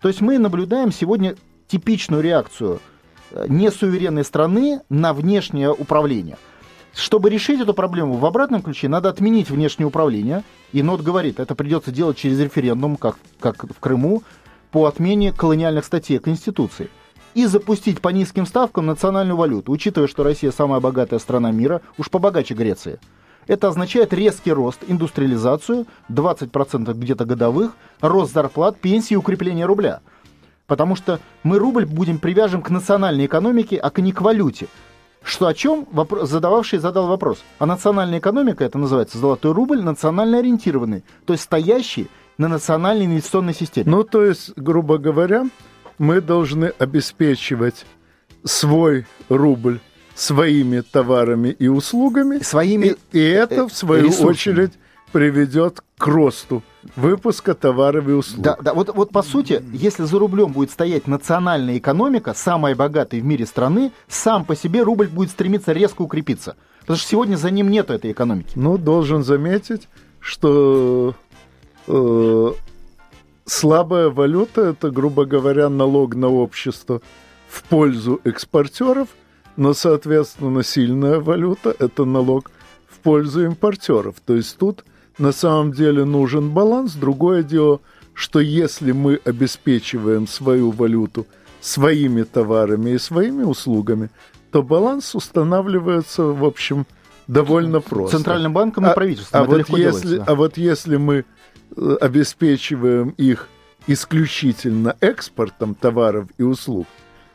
То 0.00 0.08
есть 0.08 0.20
мы 0.20 0.38
наблюдаем 0.38 0.92
сегодня 0.92 1.36
типичную 1.66 2.22
реакцию 2.22 2.80
э, 3.30 3.46
несуверенной 3.48 4.24
страны 4.24 4.80
на 4.88 5.12
внешнее 5.12 5.72
управление. 5.72 6.36
Чтобы 6.94 7.28
решить 7.28 7.60
эту 7.60 7.74
проблему 7.74 8.14
в 8.14 8.26
обратном 8.26 8.62
ключе, 8.62 8.88
надо 8.88 9.08
отменить 9.08 9.50
внешнее 9.50 9.86
управление. 9.86 10.44
И 10.72 10.82
НОТ 10.82 11.02
говорит, 11.02 11.40
это 11.40 11.54
придется 11.54 11.90
делать 11.90 12.16
через 12.16 12.38
референдум, 12.38 12.96
как, 12.96 13.16
как 13.40 13.64
в 13.64 13.80
Крыму, 13.80 14.22
по 14.70 14.86
отмене 14.86 15.32
колониальных 15.32 15.84
статей 15.84 16.18
Конституции 16.18 16.88
и 17.34 17.46
запустить 17.46 18.00
по 18.00 18.10
низким 18.10 18.46
ставкам 18.46 18.86
национальную 18.86 19.36
валюту, 19.36 19.72
учитывая, 19.72 20.08
что 20.08 20.22
Россия 20.22 20.52
самая 20.52 20.80
богатая 20.80 21.18
страна 21.18 21.50
мира, 21.50 21.82
уж 21.98 22.08
побогаче 22.08 22.54
Греции. 22.54 23.00
Это 23.46 23.68
означает 23.68 24.14
резкий 24.14 24.52
рост, 24.52 24.80
индустриализацию, 24.86 25.86
20% 26.08 26.94
где-то 26.94 27.24
годовых, 27.24 27.72
рост 28.00 28.32
зарплат, 28.32 28.78
пенсии 28.78 29.14
и 29.14 29.16
укрепление 29.18 29.66
рубля. 29.66 30.00
Потому 30.66 30.96
что 30.96 31.20
мы 31.42 31.58
рубль 31.58 31.84
будем 31.84 32.18
привяжем 32.18 32.62
к 32.62 32.70
национальной 32.70 33.26
экономике, 33.26 33.76
а 33.76 34.00
не 34.00 34.12
к 34.12 34.22
валюте. 34.22 34.68
Что 35.24 35.46
о 35.46 35.54
чем 35.54 35.88
вопрос, 35.90 36.28
задававший 36.28 36.78
задал 36.78 37.06
вопрос. 37.06 37.42
А 37.58 37.66
национальная 37.66 38.18
экономика, 38.18 38.64
это 38.64 38.78
называется 38.78 39.18
золотой 39.18 39.52
рубль, 39.52 39.82
национально 39.82 40.38
ориентированный, 40.38 41.02
то 41.24 41.32
есть 41.32 41.44
стоящий 41.44 42.08
на 42.36 42.48
национальной 42.48 43.06
инвестиционной 43.06 43.54
системе. 43.54 43.90
Ну, 43.90 44.04
то 44.04 44.24
есть, 44.24 44.52
грубо 44.56 44.98
говоря, 44.98 45.46
мы 45.98 46.20
должны 46.20 46.72
обеспечивать 46.78 47.86
свой 48.44 49.06
рубль 49.28 49.80
своими 50.14 50.80
товарами 50.80 51.48
и 51.48 51.68
услугами. 51.68 52.38
Своими 52.40 52.94
и, 53.12 53.18
и 53.18 53.20
это, 53.20 53.68
в 53.68 53.72
свою 53.72 54.04
ресурсами. 54.04 54.30
очередь, 54.30 54.72
приведет 55.12 55.82
к 55.98 56.06
росту 56.06 56.62
выпуска 56.96 57.54
товаров 57.54 58.08
и 58.08 58.12
услуг. 58.12 58.42
Да, 58.42 58.56
да 58.60 58.74
вот, 58.74 58.94
вот 58.94 59.10
по 59.10 59.22
сути, 59.22 59.62
если 59.72 60.04
за 60.04 60.18
рублем 60.18 60.52
будет 60.52 60.70
стоять 60.70 61.06
национальная 61.06 61.78
экономика, 61.78 62.34
самая 62.34 62.74
богатая 62.74 63.20
в 63.20 63.24
мире 63.24 63.46
страны, 63.46 63.92
сам 64.08 64.44
по 64.44 64.56
себе 64.56 64.82
рубль 64.82 65.06
будет 65.06 65.30
стремиться 65.30 65.72
резко 65.72 66.02
укрепиться. 66.02 66.56
Потому 66.80 66.98
что 66.98 67.08
сегодня 67.08 67.36
за 67.36 67.50
ним 67.50 67.70
нет 67.70 67.90
этой 67.90 68.12
экономики. 68.12 68.52
Ну, 68.56 68.76
должен 68.76 69.22
заметить, 69.24 69.88
что 70.20 71.14
э, 71.86 72.52
слабая 73.46 74.10
валюта– 74.10 74.60
это, 74.62 74.90
грубо 74.90 75.24
говоря, 75.24 75.68
налог 75.68 76.14
на 76.14 76.28
общество 76.28 77.00
в 77.48 77.62
пользу 77.62 78.20
экспортеров, 78.24 79.08
но, 79.56 79.72
соответственно, 79.72 80.62
сильная 80.62 81.20
валюта– 81.20 81.74
это 81.78 82.04
налог 82.04 82.50
в 82.88 82.98
пользу 82.98 83.44
импортеров. 83.44 84.16
То 84.24 84.34
есть 84.34 84.58
тут 84.58 84.84
на 85.18 85.32
самом 85.32 85.72
деле 85.72 86.04
нужен 86.04 86.50
баланс. 86.50 86.94
Другое 86.94 87.42
дело, 87.42 87.80
что 88.14 88.40
если 88.40 88.92
мы 88.92 89.20
обеспечиваем 89.24 90.26
свою 90.26 90.70
валюту 90.70 91.26
своими 91.60 92.22
товарами 92.22 92.90
и 92.90 92.98
своими 92.98 93.42
услугами, 93.42 94.10
то 94.52 94.62
баланс 94.62 95.14
устанавливается, 95.14 96.24
в 96.24 96.44
общем, 96.44 96.86
довольно 97.26 97.80
просто. 97.80 98.18
Центральным 98.18 98.52
банком 98.52 98.86
и 98.86 98.90
а, 98.90 98.92
правительством. 98.92 99.40
А, 99.40 99.44
вот 99.44 99.68
если, 99.70 100.18
да. 100.18 100.24
а 100.26 100.34
вот 100.34 100.56
если 100.58 100.96
мы 100.96 101.24
обеспечиваем 102.00 103.10
их 103.16 103.48
исключительно 103.86 104.96
экспортом 105.00 105.74
товаров 105.74 106.28
и 106.38 106.42
услуг, 106.42 106.86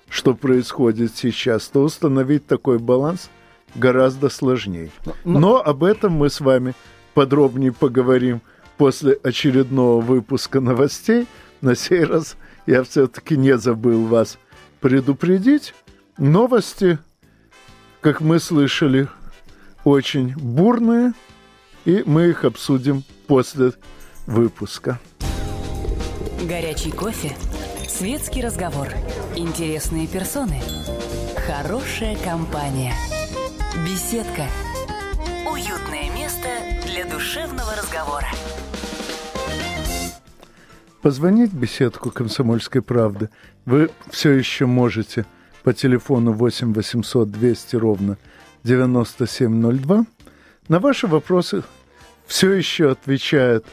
что 0.10 0.34
происходит 0.34 1.16
сейчас, 1.16 1.68
то 1.68 1.84
установить 1.84 2.48
такой 2.48 2.80
баланс 2.80 3.30
гораздо 3.76 4.30
сложнее. 4.30 4.92
Но, 5.06 5.40
Но 5.40 5.62
об 5.62 5.84
этом 5.84 6.14
мы 6.14 6.30
с 6.30 6.40
вами 6.40 6.74
подробнее 7.14 7.72
поговорим 7.72 8.42
после 8.78 9.14
очередного 9.24 10.02
выпуска 10.02 10.62
новостей. 10.62 11.28
На 11.62 11.76
сей 11.76 12.04
раз 12.04 12.38
я 12.66 12.84
все-таки 12.84 13.36
не 13.36 13.58
забыл 13.58 14.06
вас 14.06 14.38
предупредить. 14.80 15.74
Новости, 16.18 17.00
как 18.02 18.22
мы 18.22 18.40
слышали, 18.40 19.08
очень 19.84 20.34
бурные, 20.36 21.14
и 21.86 22.04
мы 22.06 22.28
их 22.28 22.46
обсудим 22.46 23.04
после 23.28 23.74
выпуска. 24.26 25.00
Горячий 26.48 26.92
кофе, 26.92 27.36
светский 27.88 28.42
разговор, 28.42 28.88
интересные 29.36 30.08
персоны, 30.08 30.62
хорошая 31.48 32.16
компания, 32.24 32.94
беседка, 33.86 34.46
уютное 35.52 36.10
место 36.16 36.79
для 37.00 37.06
душевного 37.06 37.72
разговора. 37.78 38.28
Позвонить 41.02 41.52
в 41.52 41.58
беседку 41.58 42.12
«Комсомольской 42.12 42.82
правды» 42.82 43.30
вы 43.66 43.90
все 44.10 44.32
еще 44.32 44.66
можете 44.66 45.26
по 45.64 45.74
телефону 45.74 46.34
8 46.34 46.74
800 46.74 47.32
200 47.32 47.76
ровно 47.78 48.18
9702. 48.66 50.06
На 50.68 50.80
ваши 50.80 51.08
вопросы 51.08 51.64
все 52.28 52.52
еще 52.52 52.92
отвечает 52.92 53.66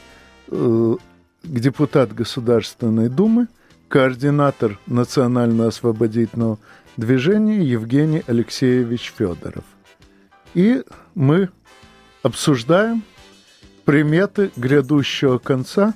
э, 0.49 0.95
депутат 1.43 2.13
Государственной 2.13 3.09
Думы, 3.09 3.47
координатор 3.89 4.79
Национально-освободительного 4.85 6.59
движения 6.95 7.61
Евгений 7.61 8.23
Алексеевич 8.25 9.13
Федоров. 9.17 9.65
И 10.53 10.81
мы 11.13 11.49
обсуждаем 12.23 13.03
приметы 13.87 14.51
грядущего 14.57 15.37
конца 15.37 15.93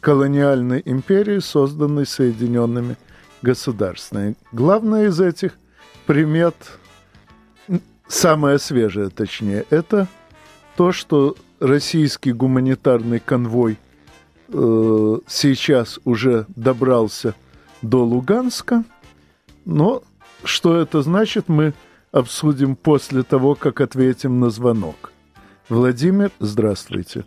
колониальной 0.00 0.82
империи, 0.84 1.38
созданной 1.38 2.04
Соединенными 2.04 2.98
государствами. 3.40 4.36
Главное 4.52 5.06
из 5.06 5.18
этих 5.18 5.52
примет, 6.04 6.54
самое 8.06 8.58
свежее 8.58 9.08
точнее, 9.08 9.64
это 9.70 10.08
то, 10.76 10.92
что 10.92 11.36
российский 11.58 12.32
гуманитарный 12.32 13.18
конвой 13.18 13.78
э, 14.48 15.18
сейчас 15.26 15.98
уже 16.04 16.44
добрался 16.54 17.34
до 17.80 18.04
Луганска, 18.04 18.84
но 19.64 20.02
что 20.44 20.76
это 20.76 21.00
значит, 21.00 21.48
мы 21.48 21.72
обсудим 22.12 22.76
после 22.76 23.22
того, 23.22 23.54
как 23.54 23.80
ответим 23.80 24.38
на 24.38 24.50
звонок. 24.50 25.12
Владимир, 25.68 26.30
здравствуйте. 26.38 27.24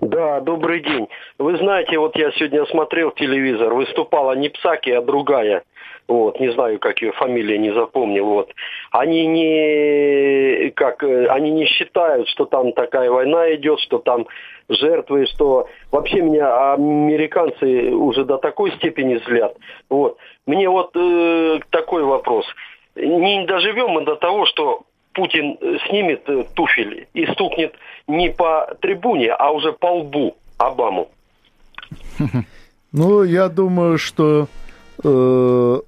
Да, 0.00 0.40
добрый 0.40 0.80
день. 0.80 1.08
Вы 1.38 1.56
знаете, 1.56 1.98
вот 1.98 2.16
я 2.16 2.30
сегодня 2.32 2.64
смотрел 2.66 3.10
телевизор, 3.10 3.74
выступала 3.74 4.32
не 4.36 4.48
Псаки, 4.48 4.90
а 4.90 5.02
другая. 5.02 5.64
Вот, 6.06 6.38
не 6.38 6.52
знаю, 6.52 6.78
как 6.78 7.02
ее 7.02 7.10
фамилия, 7.12 7.58
не 7.58 7.72
запомнил. 7.72 8.26
Вот. 8.26 8.52
Они 8.92 9.26
не, 9.26 10.70
как, 10.70 11.02
они 11.02 11.50
не 11.50 11.66
считают, 11.66 12.28
что 12.28 12.44
там 12.44 12.72
такая 12.72 13.10
война 13.10 13.52
идет, 13.54 13.80
что 13.80 13.98
там 13.98 14.26
жертвы, 14.68 15.26
что 15.26 15.68
вообще 15.90 16.20
меня 16.20 16.74
американцы 16.74 17.90
уже 17.90 18.24
до 18.24 18.38
такой 18.38 18.70
степени 18.72 19.20
злят. 19.26 19.56
Вот. 19.90 20.16
Мне 20.46 20.68
вот 20.68 20.92
э, 20.94 21.58
такой 21.70 22.04
вопрос. 22.04 22.46
Не 22.94 23.46
доживем 23.46 23.90
мы 23.90 24.04
до 24.04 24.14
того, 24.14 24.46
что 24.46 24.82
Путин 25.14 25.58
снимет 25.88 26.28
э, 26.28 26.44
туфель 26.54 27.06
и 27.12 27.26
стукнет 27.26 27.74
не 28.06 28.30
по 28.30 28.76
трибуне, 28.80 29.32
а 29.32 29.50
уже 29.50 29.72
по 29.72 29.98
лбу 29.98 30.36
Обаму. 30.58 31.10
Ну, 32.94 33.22
я 33.22 33.48
думаю, 33.48 33.96
что 33.96 34.48
э, 35.02 35.80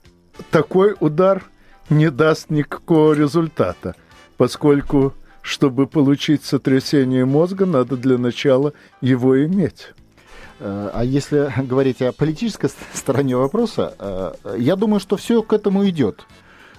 такой 0.50 0.94
удар 1.00 1.44
не 1.90 2.10
даст 2.10 2.48
никакого 2.48 3.12
результата, 3.12 3.94
поскольку, 4.38 5.12
чтобы 5.42 5.86
получить 5.86 6.44
сотрясение 6.44 7.26
мозга, 7.26 7.66
надо 7.66 7.98
для 7.98 8.16
начала 8.16 8.72
его 9.02 9.44
иметь. 9.44 9.88
Э, 10.60 10.90
а 10.94 11.04
если 11.04 11.52
говорить 11.62 12.00
о 12.00 12.12
политической 12.12 12.70
стороне 12.94 13.36
вопроса, 13.36 13.94
э, 13.98 14.56
я 14.58 14.76
думаю, 14.76 15.00
что 15.00 15.16
все 15.16 15.42
к 15.42 15.52
этому 15.52 15.86
идет. 15.86 16.24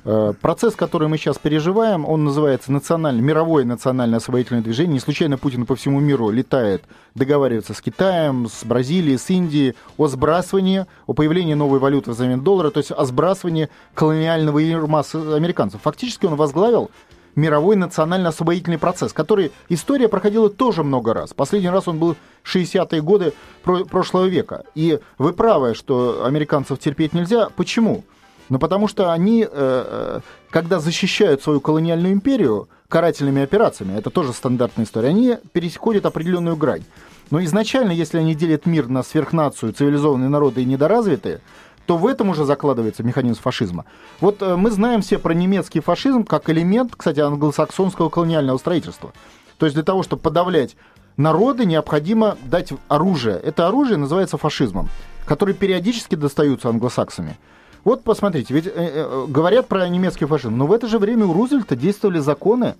Э, 0.07 0.33
процесс, 0.39 0.75
который 0.75 1.07
мы 1.07 1.17
сейчас 1.17 1.39
переживаем, 1.39 2.05
он 2.05 2.23
называется 2.23 2.71
национальное, 2.71 3.23
мировое 3.23 3.65
национальное 3.65 4.19
освободительное 4.19 4.61
движение. 4.61 4.93
Не 4.93 4.99
случайно 4.99 5.39
Путин 5.39 5.65
по 5.65 5.75
всему 5.75 5.99
миру 5.99 6.29
летает, 6.29 6.83
договаривается 7.15 7.73
с 7.73 7.81
Китаем, 7.81 8.47
с 8.47 8.63
Бразилией, 8.63 9.17
с 9.17 9.31
Индией 9.31 9.75
о 9.97 10.07
сбрасывании, 10.07 10.85
о 11.07 11.13
появлении 11.13 11.55
новой 11.55 11.79
валюты 11.79 12.11
взамен 12.11 12.41
доллара, 12.41 12.69
то 12.69 12.77
есть 12.77 12.91
о 12.91 13.03
сбрасывании 13.03 13.69
колониального 13.95 14.59
ерма 14.59 15.03
американцев. 15.13 15.81
Фактически 15.81 16.27
он 16.27 16.35
возглавил 16.35 16.91
мировой 17.35 17.75
национально-освободительный 17.75 18.77
процесс, 18.77 19.11
который 19.11 19.51
история 19.69 20.07
проходила 20.07 20.51
тоже 20.51 20.83
много 20.83 21.15
раз. 21.15 21.33
Последний 21.33 21.69
раз 21.69 21.87
он 21.87 21.97
был 21.97 22.15
60-е 22.43 23.01
годы 23.01 23.33
прошлого 23.63 24.25
века. 24.25 24.65
И 24.75 24.99
вы 25.17 25.33
правы, 25.33 25.73
что 25.73 26.25
американцев 26.25 26.77
терпеть 26.77 27.13
нельзя. 27.13 27.49
Почему? 27.55 28.03
Ну, 28.49 28.59
потому 28.59 28.87
что 28.87 29.11
они, 29.11 29.43
э, 29.43 29.47
э, 29.51 30.19
когда 30.49 30.79
защищают 30.79 31.41
свою 31.41 31.59
колониальную 31.59 32.13
империю 32.13 32.69
карательными 32.89 33.41
операциями, 33.41 33.97
это 33.97 34.09
тоже 34.09 34.33
стандартная 34.33 34.85
история, 34.85 35.09
они 35.09 35.37
переходят 35.51 36.05
определенную 36.05 36.55
грань. 36.55 36.83
Но 37.31 37.43
изначально, 37.43 37.91
если 37.91 38.19
они 38.19 38.35
делят 38.35 38.65
мир 38.65 38.87
на 38.87 39.01
сверхнацию, 39.01 39.73
цивилизованные 39.73 40.29
народы 40.29 40.61
и 40.61 40.65
недоразвитые, 40.65 41.41
то 41.87 41.97
в 41.97 42.07
этом 42.07 42.29
уже 42.29 42.45
закладывается 42.45 43.03
механизм 43.03 43.41
фашизма. 43.41 43.85
Вот 44.19 44.41
э, 44.41 44.55
мы 44.55 44.71
знаем 44.71 45.01
все 45.01 45.17
про 45.17 45.33
немецкий 45.33 45.79
фашизм 45.79 46.23
как 46.23 46.49
элемент, 46.49 46.93
кстати, 46.95 47.19
англосаксонского 47.19 48.09
колониального 48.09 48.57
строительства. 48.57 49.13
То 49.57 49.65
есть 49.65 49.75
для 49.75 49.83
того, 49.83 50.03
чтобы 50.03 50.21
подавлять 50.21 50.75
народы, 51.17 51.65
необходимо 51.65 52.37
дать 52.43 52.73
оружие. 52.87 53.37
Это 53.37 53.67
оружие 53.67 53.97
называется 53.97 54.37
фашизмом, 54.37 54.89
который 55.25 55.53
периодически 55.53 56.15
достаются 56.15 56.69
англосаксами. 56.69 57.37
Вот 57.85 58.03
посмотрите, 58.03 58.51
ведь 58.53 58.65
э, 58.65 58.71
э, 58.75 59.25
говорят 59.27 59.67
про 59.67 59.87
немецкий 59.87 60.25
фашизм, 60.25 60.57
но 60.57 60.65
в 60.65 60.73
это 60.73 60.87
же 60.87 60.97
время 60.97 61.27
у 61.27 61.33
Рузвельта 61.33 61.75
действовали 61.75 62.17
законы 62.17 62.75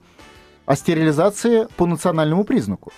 о 0.65 0.75
стерилизации 0.75 1.67
по 1.77 1.85
национальному 1.85 2.43
признаку. 2.43 2.91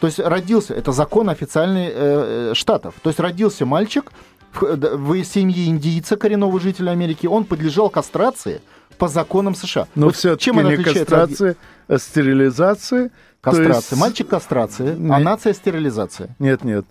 То 0.00 0.06
есть 0.06 0.18
родился, 0.18 0.74
это 0.74 0.90
закон 0.92 1.28
официальный 1.28 1.88
э, 1.88 2.50
э 2.50 2.54
штатов. 2.54 2.94
То 3.02 3.10
есть 3.10 3.20
родился 3.20 3.66
мальчик 3.66 4.10
в, 4.52 4.62
в 4.96 5.24
семье 5.24 5.66
индийца, 5.66 6.16
коренного 6.16 6.58
жителя 6.58 6.92
Америки, 6.92 7.26
он 7.26 7.44
подлежал 7.44 7.90
кастрации 7.90 8.62
по 8.96 9.08
законам 9.08 9.54
США. 9.54 9.86
Но 9.94 10.06
вот 10.06 10.16
все-таки 10.16 10.44
чем 10.44 10.66
не 10.66 10.78
кастрация, 10.78 11.50
от... 11.50 11.56
а 11.88 11.98
стерилизация. 11.98 13.10
Кастрация. 13.42 13.74
Есть... 13.74 13.96
Мальчик 14.00 14.28
кастрация, 14.28 14.94
а 14.94 15.18
нация 15.18 15.52
стерилизация. 15.52 16.34
Нет, 16.38 16.64
нет. 16.64 16.86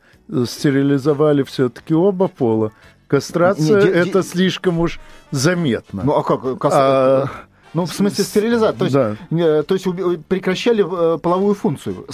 Стерилизовали 0.46 1.42
все-таки 1.42 1.96
оба 1.96 2.28
пола. 2.28 2.72
Кастрация 3.14 3.80
это 3.80 4.24
слишком 4.24 4.80
уж 4.80 5.00
заметно. 5.30 6.02
Ну 6.04 6.14
а 6.14 6.24
как? 6.24 6.58
Кас... 6.58 6.74
А... 6.76 7.28
Ну, 7.74 7.86
в 7.86 7.94
смысле 7.94 8.24
стерилизация. 8.24 8.78
То 8.78 8.86
есть, 8.86 8.96
да. 9.32 9.64
то 9.64 9.74
есть 9.74 9.86
прекращали 10.28 10.86
э, 10.86 11.18
половую 11.18 11.56
функцию. 11.56 12.06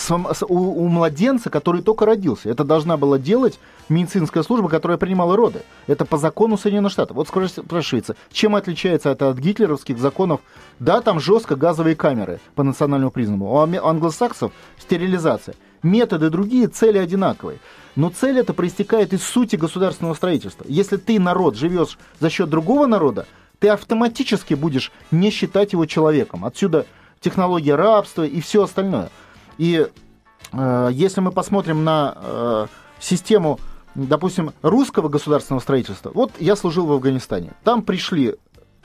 У, 0.47 0.55
у 0.55 0.87
младенца, 0.87 1.49
который 1.49 1.81
только 1.81 2.05
родился. 2.05 2.49
Это 2.49 2.63
должна 2.63 2.95
была 2.95 3.17
делать 3.17 3.59
медицинская 3.89 4.43
служба, 4.43 4.69
которая 4.69 4.97
принимала 4.97 5.35
роды. 5.35 5.61
Это 5.87 6.05
по 6.05 6.17
закону 6.17 6.57
Соединенных 6.57 6.91
Штатов. 6.91 7.17
Вот 7.17 7.27
спрашивается, 7.27 8.15
чем 8.31 8.55
отличается 8.55 9.09
это 9.09 9.29
от 9.29 9.37
гитлеровских 9.37 9.99
законов? 9.99 10.39
Да, 10.79 11.01
там 11.01 11.19
жестко 11.19 11.55
газовые 11.55 11.95
камеры 11.95 12.39
по 12.55 12.63
национальному 12.63 13.11
признаку. 13.11 13.45
У 13.45 13.57
англосаксов 13.57 14.53
стерилизация. 14.77 15.55
Методы 15.83 16.29
другие, 16.29 16.67
цели 16.67 16.97
одинаковые. 16.97 17.59
Но 17.95 18.09
цель 18.09 18.39
это 18.39 18.53
проистекает 18.53 19.13
из 19.13 19.23
сути 19.23 19.55
государственного 19.57 20.13
строительства. 20.13 20.65
Если 20.69 20.97
ты, 20.97 21.19
народ, 21.19 21.55
живешь 21.55 21.97
за 22.19 22.29
счет 22.29 22.49
другого 22.49 22.85
народа, 22.85 23.25
ты 23.59 23.69
автоматически 23.69 24.53
будешь 24.53 24.91
не 25.11 25.29
считать 25.31 25.73
его 25.73 25.85
человеком. 25.85 26.45
Отсюда 26.45 26.85
технология 27.19 27.75
рабства 27.75 28.25
и 28.25 28.41
все 28.41 28.63
остальное. 28.63 29.09
И 29.57 29.87
э, 30.51 30.89
если 30.91 31.21
мы 31.21 31.31
посмотрим 31.31 31.83
на 31.83 32.15
э, 32.15 32.67
систему, 32.99 33.59
допустим, 33.95 34.53
русского 34.61 35.09
государственного 35.09 35.61
строительства, 35.61 36.11
вот 36.13 36.31
я 36.39 36.55
служил 36.55 36.85
в 36.85 36.91
Афганистане. 36.93 37.51
Там 37.63 37.81
пришли 37.81 38.35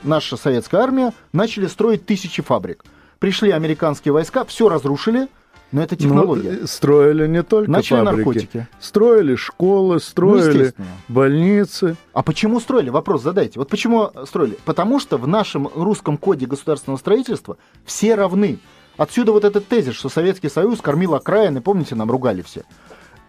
наша 0.02 0.36
советская 0.36 0.82
армия, 0.82 1.12
начали 1.32 1.66
строить 1.66 2.04
тысячи 2.04 2.42
фабрик. 2.42 2.84
Пришли 3.20 3.50
американские 3.50 4.12
войска, 4.12 4.44
все 4.44 4.68
разрушили– 4.68 5.28
но 5.74 5.82
это 5.82 5.96
технология. 5.96 6.58
Ну, 6.60 6.66
строили 6.68 7.26
не 7.26 7.42
только 7.42 7.68
Начали 7.68 8.04
фабрики. 8.04 8.16
наркотики. 8.16 8.68
Строили 8.78 9.34
школы, 9.34 9.98
строили 9.98 10.72
ну, 10.78 10.84
больницы. 11.08 11.96
А 12.12 12.22
почему 12.22 12.60
строили? 12.60 12.90
Вопрос 12.90 13.24
задайте. 13.24 13.58
Вот 13.58 13.68
почему 13.68 14.12
строили? 14.24 14.56
Потому 14.64 15.00
что 15.00 15.16
в 15.16 15.26
нашем 15.26 15.68
русском 15.74 16.16
коде 16.16 16.46
государственного 16.46 16.96
строительства 16.96 17.56
все 17.84 18.14
равны. 18.14 18.60
Отсюда 18.96 19.32
вот 19.32 19.42
этот 19.42 19.66
тезис, 19.66 19.94
что 19.94 20.08
Советский 20.08 20.48
Союз 20.48 20.80
кормил 20.80 21.16
окраины, 21.16 21.60
помните, 21.60 21.96
нам 21.96 22.08
ругали 22.08 22.42
все. 22.42 22.62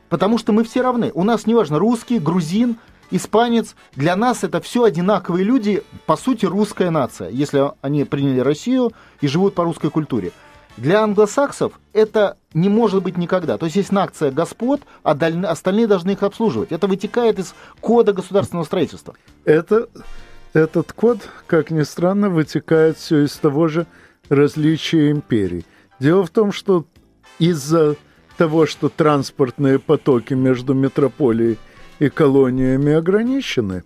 Потому 0.10 0.38
что 0.38 0.54
мы 0.54 0.64
все 0.64 0.84
равны. 0.84 1.12
У 1.16 1.24
нас 1.24 1.48
неважно 1.48 1.80
русский, 1.80 2.20
грузин, 2.20 2.78
испанец. 3.10 3.76
Для 3.96 4.16
нас 4.16 4.44
это 4.44 4.62
все 4.62 4.84
одинаковые 4.84 5.44
люди, 5.44 5.82
по 6.06 6.16
сути, 6.16 6.46
русская 6.46 6.92
нация, 6.92 7.30
если 7.32 7.72
они 7.82 8.04
приняли 8.04 8.42
Россию 8.42 8.92
и 9.20 9.28
живут 9.28 9.56
по 9.56 9.64
русской 9.64 9.90
культуре. 9.90 10.32
Для 10.78 11.04
англосаксов 11.04 11.80
это 11.94 12.38
не 12.54 12.68
может 12.68 13.02
быть 13.04 13.18
никогда. 13.18 13.58
То 13.58 13.66
есть 13.66 13.78
есть 13.78 13.92
нация 13.92 14.32
господ, 14.32 14.82
а 15.04 15.12
остальные 15.12 15.88
должны 15.88 16.12
их 16.12 16.24
обслуживать. 16.24 16.72
Это 16.72 16.88
вытекает 16.88 17.40
из 17.40 17.56
кода 17.80 18.12
государственного 18.14 18.66
строительства. 18.66 19.16
Это, 19.46 19.88
этот 20.54 20.92
код, 20.92 21.20
как 21.48 21.72
ни 21.72 21.84
странно, 21.84 22.30
вытекает 22.30 22.98
все 22.98 23.24
из 23.24 23.36
того 23.38 23.68
же 23.68 23.88
различия 24.28 25.12
империй. 25.12 25.66
Дело 26.00 26.26
в 26.26 26.30
том, 26.30 26.52
что 26.52 26.86
из-за 27.40 27.96
того, 28.38 28.66
что 28.66 28.90
транспортные 28.90 29.80
потоки 29.80 30.34
между 30.34 30.74
метрополией 30.74 31.58
и 32.00 32.10
колониями 32.10 32.94
ограничены, 32.94 33.84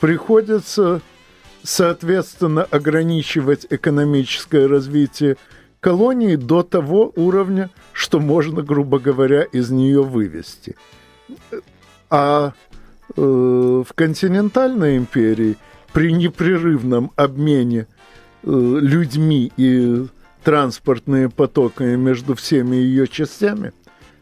приходится 0.00 1.00
соответственно, 1.62 2.64
ограничивать 2.64 3.66
экономическое 3.70 4.66
развитие 4.66 5.36
колонии 5.82 6.36
до 6.36 6.62
того 6.62 7.12
уровня, 7.16 7.68
что 7.92 8.20
можно, 8.20 8.62
грубо 8.62 9.00
говоря, 9.00 9.42
из 9.42 9.70
нее 9.70 10.02
вывести. 10.04 10.76
А 12.08 12.52
э, 13.16 13.20
в 13.20 13.92
континентальной 13.94 14.96
империи 14.96 15.56
при 15.92 16.12
непрерывном 16.12 17.10
обмене 17.16 17.88
э, 18.44 18.48
людьми 18.48 19.52
и 19.56 20.06
транспортными 20.44 21.26
потоками 21.26 21.96
между 21.96 22.36
всеми 22.36 22.76
ее 22.76 23.08
частями 23.08 23.72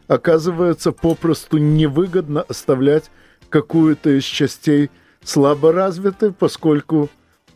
оказывается 0.07 0.91
попросту 0.91 1.59
невыгодно 1.59 2.41
оставлять 2.41 3.11
какую-то 3.49 4.17
из 4.17 4.23
частей 4.23 4.89
слабо 5.23 5.71
развитой, 5.71 6.33
поскольку 6.33 7.09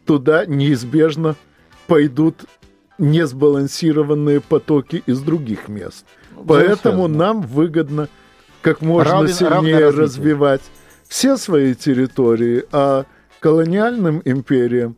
туда 0.05 0.45
неизбежно 0.45 1.35
пойдут 1.87 2.45
несбалансированные 2.97 4.41
потоки 4.41 5.03
из 5.05 5.21
других 5.21 5.67
мест. 5.67 6.05
Ну, 6.35 6.45
Поэтому 6.45 7.07
нам 7.07 7.41
выгодно 7.41 8.09
как 8.61 8.81
можно 8.81 9.21
Равен, 9.21 9.33
сильнее 9.33 9.89
развивать 9.89 10.61
все 11.07 11.37
свои 11.37 11.75
территории, 11.75 12.63
а 12.71 13.05
колониальным 13.39 14.21
империям 14.25 14.97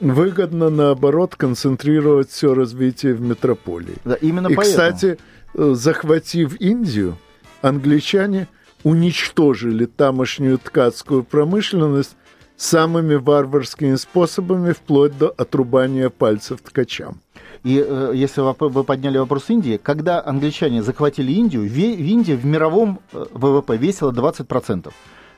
выгодно, 0.00 0.68
наоборот, 0.68 1.34
концентрировать 1.36 2.30
все 2.30 2.54
развитие 2.54 3.14
в 3.14 3.20
метрополии. 3.22 3.96
Да, 4.04 4.14
именно 4.14 4.48
И, 4.48 4.54
поэтому. 4.54 4.64
кстати, 4.64 5.18
э, 5.54 5.72
захватив 5.74 6.60
Индию, 6.60 7.16
англичане 7.62 8.48
уничтожили 8.82 9.86
тамошнюю 9.86 10.58
ткацкую 10.58 11.24
промышленность 11.24 12.16
самыми 12.56 13.14
варварскими 13.14 13.96
способами, 13.96 14.72
вплоть 14.72 15.16
до 15.16 15.28
отрубания 15.28 16.10
пальцев 16.10 16.60
ткачам. 16.60 17.20
И 17.66 17.84
э, 17.84 18.12
если 18.14 18.42
вы 18.42 18.84
подняли 18.84 19.18
вопрос 19.18 19.50
Индии, 19.50 19.76
когда 19.76 20.22
англичане 20.24 20.84
захватили 20.84 21.32
Индию, 21.32 21.62
в 21.62 21.76
Индии 21.76 22.34
в 22.34 22.46
мировом 22.46 23.00
э, 23.12 23.24
ВВП 23.32 23.76
весила 23.76 24.12
20%. 24.12 24.92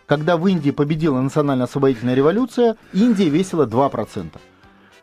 Когда 0.05 0.37
в 0.37 0.47
Индии 0.47 0.71
победила 0.71 1.23
национально-освободительная 1.23 2.15
революция, 2.15 2.77
Индия 2.93 3.31
весила 3.31 3.65
2%. 3.65 4.27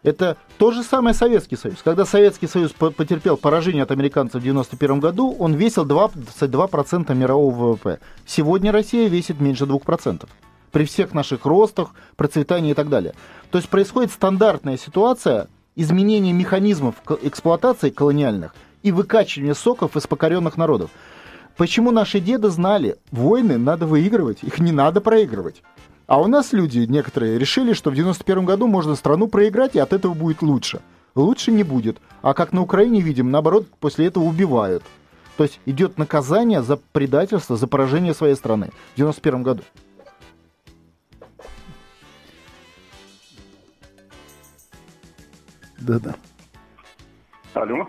Это 0.03 0.37
то 0.59 0.69
же 0.69 0.83
самое 0.83 1.15
Советский 1.15 1.55
Союз. 1.55 1.77
Когда 1.83 2.05
Советский 2.05 2.45
Союз 2.45 2.73
потерпел 2.73 3.37
поражение 3.37 3.81
от 3.81 3.89
американцев 3.89 4.43
в 4.43 4.45
1991 4.45 4.99
году, 4.99 5.35
он 5.39 5.55
весил 5.55 5.83
22% 5.83 7.15
мирового 7.15 7.71
ВВП. 7.71 7.97
Сегодня 8.27 8.71
Россия 8.71 9.09
весит 9.09 9.41
меньше 9.41 9.63
2%. 9.63 10.27
При 10.71 10.85
всех 10.85 11.15
наших 11.15 11.47
ростах, 11.47 11.95
процветании 12.17 12.69
и 12.69 12.75
так 12.75 12.89
далее. 12.89 13.15
То 13.49 13.57
есть 13.57 13.67
происходит 13.67 14.11
стандартная 14.11 14.77
ситуация 14.77 15.47
изменения 15.75 16.33
механизмов 16.33 16.95
эксплуатации 17.21 17.89
колониальных 17.89 18.55
и 18.83 18.91
выкачивания 18.91 19.53
соков 19.53 19.97
из 19.97 20.07
покоренных 20.07 20.57
народов. 20.57 20.89
Почему 21.57 21.91
наши 21.91 22.19
деды 22.19 22.49
знали, 22.49 22.97
войны 23.11 23.57
надо 23.57 23.87
выигрывать, 23.87 24.43
их 24.43 24.59
не 24.59 24.71
надо 24.71 25.01
проигрывать. 25.01 25.63
А 26.07 26.21
у 26.21 26.27
нас 26.27 26.53
люди 26.53 26.79
некоторые 26.79 27.39
решили, 27.39 27.73
что 27.73 27.89
в 27.89 27.95
91 27.95 28.45
году 28.45 28.67
можно 28.67 28.95
страну 28.95 29.27
проиграть, 29.27 29.75
и 29.75 29.79
от 29.79 29.93
этого 29.93 30.13
будет 30.13 30.41
лучше. 30.41 30.81
Лучше 31.15 31.51
не 31.51 31.63
будет. 31.63 31.97
А 32.21 32.33
как 32.33 32.51
на 32.51 32.61
Украине 32.61 33.01
видим, 33.01 33.31
наоборот, 33.31 33.67
после 33.79 34.07
этого 34.07 34.25
убивают. 34.25 34.83
То 35.37 35.43
есть 35.43 35.59
идет 35.65 35.97
наказание 35.97 36.61
за 36.61 36.77
предательство, 36.77 37.57
за 37.57 37.67
поражение 37.67 38.13
своей 38.13 38.35
страны 38.35 38.69
в 38.93 38.97
91 38.97 39.43
году. 39.43 39.63
Да-да. 45.85 46.15
Алло. 47.53 47.87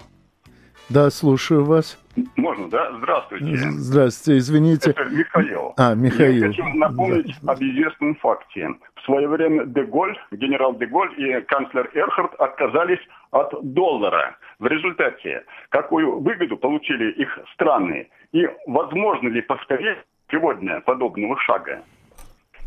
Да, 0.90 1.11
слушаю 1.11 1.64
вас. 1.64 1.99
Можно, 2.36 2.68
да? 2.68 2.92
Здравствуйте. 2.99 3.57
Здравствуйте, 3.57 4.38
извините. 4.38 4.90
Это 4.90 5.05
Михаил. 5.07 5.74
А, 5.76 5.94
Михаил. 5.94 6.44
Я 6.44 6.49
хочу 6.49 6.64
напомнить 6.74 7.34
да. 7.42 7.53
об 7.53 7.62
известном 7.62 8.14
факте. 8.16 8.68
В 8.97 9.05
свое 9.05 9.26
время 9.28 9.64
Деголь, 9.64 10.16
генерал 10.30 10.74
Деголь 10.76 11.12
и 11.16 11.40
канцлер 11.42 11.90
Эрхард 11.94 12.34
отказались 12.34 13.01
от 13.30 13.53
доллара. 13.62 14.36
В 14.59 14.66
результате, 14.66 15.44
какую 15.70 16.20
выгоду 16.20 16.57
получили 16.57 17.12
их 17.12 17.38
страны? 17.55 18.09
И 18.32 18.47
возможно 18.66 19.28
ли 19.28 19.40
повторить 19.40 19.99
сегодня 20.30 20.80
подобного 20.82 21.36
шага? 21.40 21.82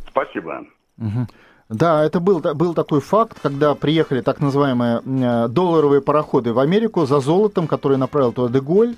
Спасибо. 0.07 0.65
Угу. 0.97 1.27
Да, 1.69 2.03
это 2.03 2.19
был, 2.19 2.39
был 2.39 2.73
такой 2.73 2.99
факт, 2.99 3.37
когда 3.41 3.75
приехали 3.75 4.21
так 4.21 4.39
называемые 4.39 5.01
э, 5.05 5.47
долларовые 5.49 6.01
пароходы 6.01 6.51
в 6.51 6.57
Америку 6.57 7.05
за 7.05 7.19
золотом, 7.19 7.67
который 7.67 7.97
направил 7.97 8.31
туда 8.31 8.51
Деголь. 8.51 8.95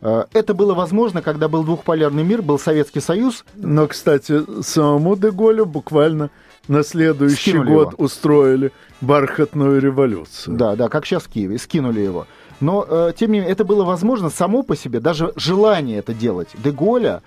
Э, 0.00 0.24
это 0.32 0.52
было 0.52 0.74
возможно, 0.74 1.22
когда 1.22 1.46
был 1.46 1.62
двухполярный 1.62 2.24
мир, 2.24 2.42
был 2.42 2.58
Советский 2.58 3.00
Союз. 3.00 3.44
Но, 3.54 3.86
кстати, 3.86 4.42
самому 4.62 5.16
Деголю 5.16 5.64
буквально 5.64 6.30
на 6.66 6.82
следующий 6.82 7.50
скинули 7.50 7.68
год 7.68 7.92
его. 7.92 8.04
устроили 8.04 8.72
бархатную 9.00 9.80
революцию. 9.80 10.56
Да, 10.56 10.74
да, 10.74 10.88
как 10.88 11.06
сейчас 11.06 11.22
в 11.22 11.28
Киеве, 11.28 11.56
скинули 11.56 12.00
его. 12.00 12.26
Но, 12.60 12.84
э, 12.88 13.12
тем 13.16 13.30
не 13.30 13.38
менее, 13.38 13.52
это 13.52 13.64
было 13.64 13.84
возможно 13.84 14.28
само 14.28 14.64
по 14.64 14.76
себе, 14.76 14.98
даже 14.98 15.32
желание 15.36 15.98
это 15.98 16.12
делать 16.12 16.48
Деголя 16.64 17.22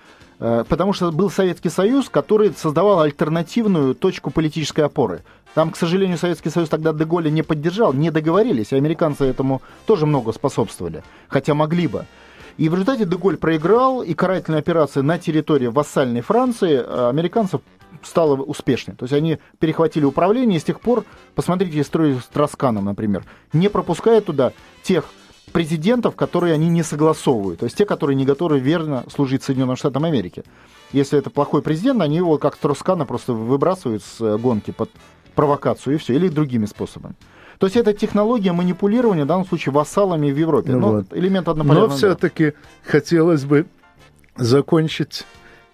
потому 0.68 0.92
что 0.92 1.12
был 1.12 1.30
Советский 1.30 1.68
Союз, 1.68 2.08
который 2.08 2.52
создавал 2.52 3.00
альтернативную 3.00 3.94
точку 3.94 4.30
политической 4.30 4.80
опоры. 4.80 5.22
Там, 5.54 5.70
к 5.70 5.76
сожалению, 5.76 6.18
Советский 6.18 6.50
Союз 6.50 6.68
тогда 6.68 6.92
Деголя 6.92 7.30
не 7.30 7.42
поддержал, 7.42 7.92
не 7.92 8.10
договорились, 8.10 8.72
и 8.72 8.76
американцы 8.76 9.24
этому 9.24 9.60
тоже 9.86 10.06
много 10.06 10.32
способствовали, 10.32 11.04
хотя 11.28 11.54
могли 11.54 11.86
бы. 11.86 12.06
И 12.56 12.68
в 12.68 12.74
результате 12.74 13.04
Деголь 13.06 13.36
проиграл, 13.36 14.02
и 14.02 14.14
карательная 14.14 14.60
операция 14.60 15.02
на 15.02 15.18
территории 15.18 15.66
вассальной 15.68 16.20
Франции 16.20 16.74
э, 16.74 17.08
американцев 17.08 17.60
стала 18.02 18.36
успешной. 18.36 18.96
То 18.96 19.04
есть 19.04 19.12
они 19.12 19.38
перехватили 19.58 20.04
управление, 20.04 20.56
и 20.56 20.60
с 20.60 20.64
тех 20.64 20.80
пор, 20.80 21.04
посмотрите 21.34 21.80
историю 21.80 22.20
с 22.20 22.26
Тросканом, 22.26 22.86
например, 22.86 23.24
не 23.52 23.68
пропуская 23.68 24.20
туда 24.20 24.52
тех 24.82 25.04
президентов, 25.52 26.16
которые 26.16 26.54
они 26.54 26.68
не 26.68 26.82
согласовывают. 26.82 27.60
То 27.60 27.64
есть 27.64 27.76
те, 27.76 27.84
которые 27.84 28.16
не 28.16 28.24
готовы 28.24 28.58
верно 28.58 29.04
служить 29.14 29.42
Соединенным 29.42 29.76
Штатам 29.76 30.04
Америки. 30.04 30.42
Если 30.92 31.18
это 31.18 31.30
плохой 31.30 31.62
президент, 31.62 32.00
они 32.02 32.16
его 32.16 32.38
как 32.38 32.56
Троскана 32.56 33.06
просто 33.06 33.32
выбрасывают 33.32 34.02
с 34.02 34.20
э, 34.20 34.36
гонки 34.38 34.70
под 34.70 34.90
провокацию 35.34 35.94
и 35.94 35.98
все, 35.98 36.14
или 36.14 36.28
другими 36.28 36.66
способами. 36.66 37.14
То 37.58 37.66
есть 37.66 37.76
это 37.76 37.92
технология 37.94 38.52
манипулирования, 38.52 39.24
в 39.24 39.28
данном 39.28 39.46
случае, 39.46 39.72
вассалами 39.72 40.30
в 40.30 40.36
Европе. 40.36 40.72
Ну, 40.72 40.96
вот. 40.96 41.06
элемент 41.12 41.48
однополярного. 41.48 41.90
Но 41.90 41.96
все-таки 41.96 42.54
хотелось 42.84 43.44
бы 43.44 43.66
закончить 44.36 45.24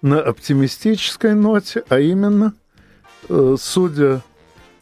на 0.01 0.21
оптимистической 0.21 1.33
ноте, 1.33 1.83
а 1.89 1.99
именно, 1.99 2.53
э, 3.27 3.55
судя 3.59 4.21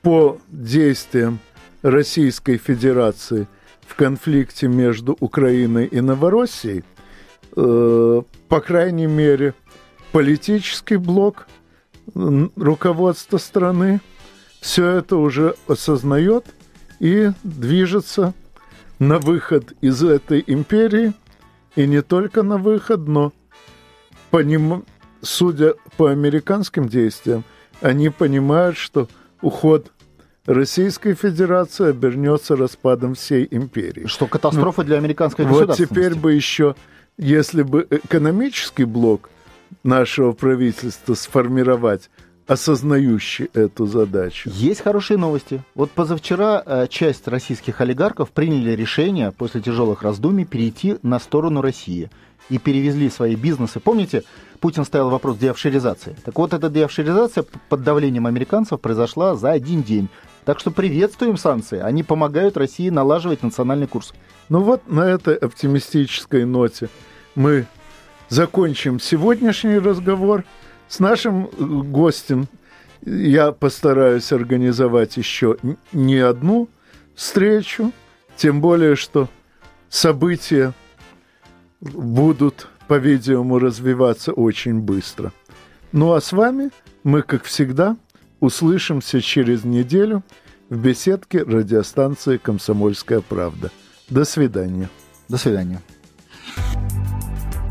по 0.02 0.38
действиям 0.50 1.40
Российской 1.82 2.58
Федерации– 2.58 3.48
в 3.88 3.96
конфликте 3.96 4.68
между 4.68 5.16
Украиной 5.20 5.86
и 5.86 6.02
Новороссией, 6.02 6.84
э, 7.56 8.22
по 8.50 8.62
крайней 8.62 9.08
мере, 9.08 9.54
политический 10.12 10.98
блок, 10.98 11.48
руководство 12.14 13.38
страны 13.38 14.00
все 14.62 14.88
это 14.88 15.18
уже 15.18 15.56
осознает 15.68 16.46
и 17.00 17.32
движется 17.44 18.34
на 19.00 19.20
выход 19.20 19.74
из 19.82 20.04
этой 20.04 20.44
империи, 20.46 21.14
и 21.76 21.86
не 21.86 22.02
только 22.02 22.44
на 22.44 22.58
выход, 22.58 23.08
но, 23.08 23.32
по 24.32 24.42
ним, 24.42 24.86
судя 25.22 25.76
по 25.98 26.08
американским 26.08 26.90
действиям, 26.90 27.44
они 27.82 28.10
понимают, 28.10 28.78
что 28.78 29.08
уход 29.42 29.92
Российская 30.48 31.14
Федерация 31.14 31.90
обернется 31.90 32.56
распадом 32.56 33.16
всей 33.16 33.46
империи. 33.52 34.08
Что 34.08 34.28
катастрофа 34.28 34.82
ну, 34.82 34.88
для 34.88 34.98
американской 34.98 35.46
Вот 35.46 35.76
теперь 35.76 36.16
бы 36.16 36.32
еще, 36.32 36.76
если 37.18 37.64
бы 37.64 37.86
экономический 37.92 38.86
блок 38.86 39.30
нашего 39.84 40.32
правительства 40.32 41.16
сформировать, 41.16 42.10
осознающий 42.48 43.50
эту 43.54 43.88
задачу. 43.88 44.50
Есть 44.54 44.80
хорошие 44.80 45.18
новости. 45.18 45.62
Вот 45.76 45.92
позавчера 45.92 46.64
э, 46.66 46.88
часть 46.88 47.28
российских 47.28 47.82
олигархов 47.82 48.32
приняли 48.32 48.72
решение 48.72 49.34
после 49.34 49.60
тяжелых 49.60 50.02
раздумий 50.02 50.46
перейти 50.46 50.96
на 51.04 51.20
сторону 51.20 51.62
России 51.62 52.10
и 52.50 52.58
перевезли 52.58 53.10
свои 53.10 53.36
бизнесы. 53.36 53.82
Помните, 53.82 54.24
Путин 54.62 54.86
ставил 54.86 55.10
вопрос 55.10 55.38
деофшеризации. 55.38 56.16
Так 56.24 56.38
вот, 56.38 56.54
эта 56.54 56.70
деофшеризация 56.70 57.44
под 57.68 57.84
давлением 57.84 58.28
американцев 58.28 58.80
произошла 58.80 59.36
за 59.36 59.52
один 59.52 59.84
день. 59.84 60.08
Так 60.48 60.62
что 60.62 60.72
приветствуем 60.72 61.36
санкции. 61.36 61.78
Они 61.78 62.04
помогают 62.04 62.56
России 62.56 62.88
налаживать 62.90 63.44
национальный 63.44 63.86
курс. 63.86 64.14
Ну 64.48 64.62
вот 64.62 64.90
на 64.90 65.02
этой 65.02 65.36
оптимистической 65.36 66.46
ноте 66.46 66.88
мы 67.36 67.66
закончим 68.30 69.02
сегодняшний 69.02 69.78
разговор 69.78 70.46
с 70.88 71.00
нашим 71.00 71.48
э, 71.48 71.50
гостем 71.58 72.48
Я 73.02 73.52
постараюсь 73.52 74.32
организовать 74.32 75.18
еще 75.18 75.58
не 75.92 76.20
одну 76.20 76.70
встречу, 77.14 77.92
тем 78.38 78.62
более, 78.62 78.96
что 78.96 79.28
события 79.90 80.74
будут, 81.82 82.70
по-видимому, 82.88 83.60
развиваться 83.60 84.32
очень 84.32 84.80
быстро. 84.80 85.34
Ну 85.92 86.14
а 86.14 86.22
с 86.22 86.32
вами 86.32 86.70
мы, 87.04 87.22
как 87.22 87.44
всегда, 87.44 87.98
услышимся 88.40 89.22
через 89.22 89.64
неделю 89.64 90.24
в 90.70 90.78
беседке 90.78 91.44
радиостанции 91.44 92.38
«Комсомольская 92.38 93.22
правда». 93.22 93.72
До 94.10 94.26
свидания. 94.26 94.90
До 95.30 95.38
свидания. 95.38 95.82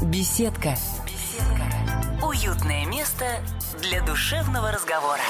Беседка. 0.03 0.75
Беседка. 1.07 2.27
Уютное 2.27 2.87
место 2.87 3.25
для 3.83 4.05
душевного 4.05 4.71
разговора. 4.73 5.23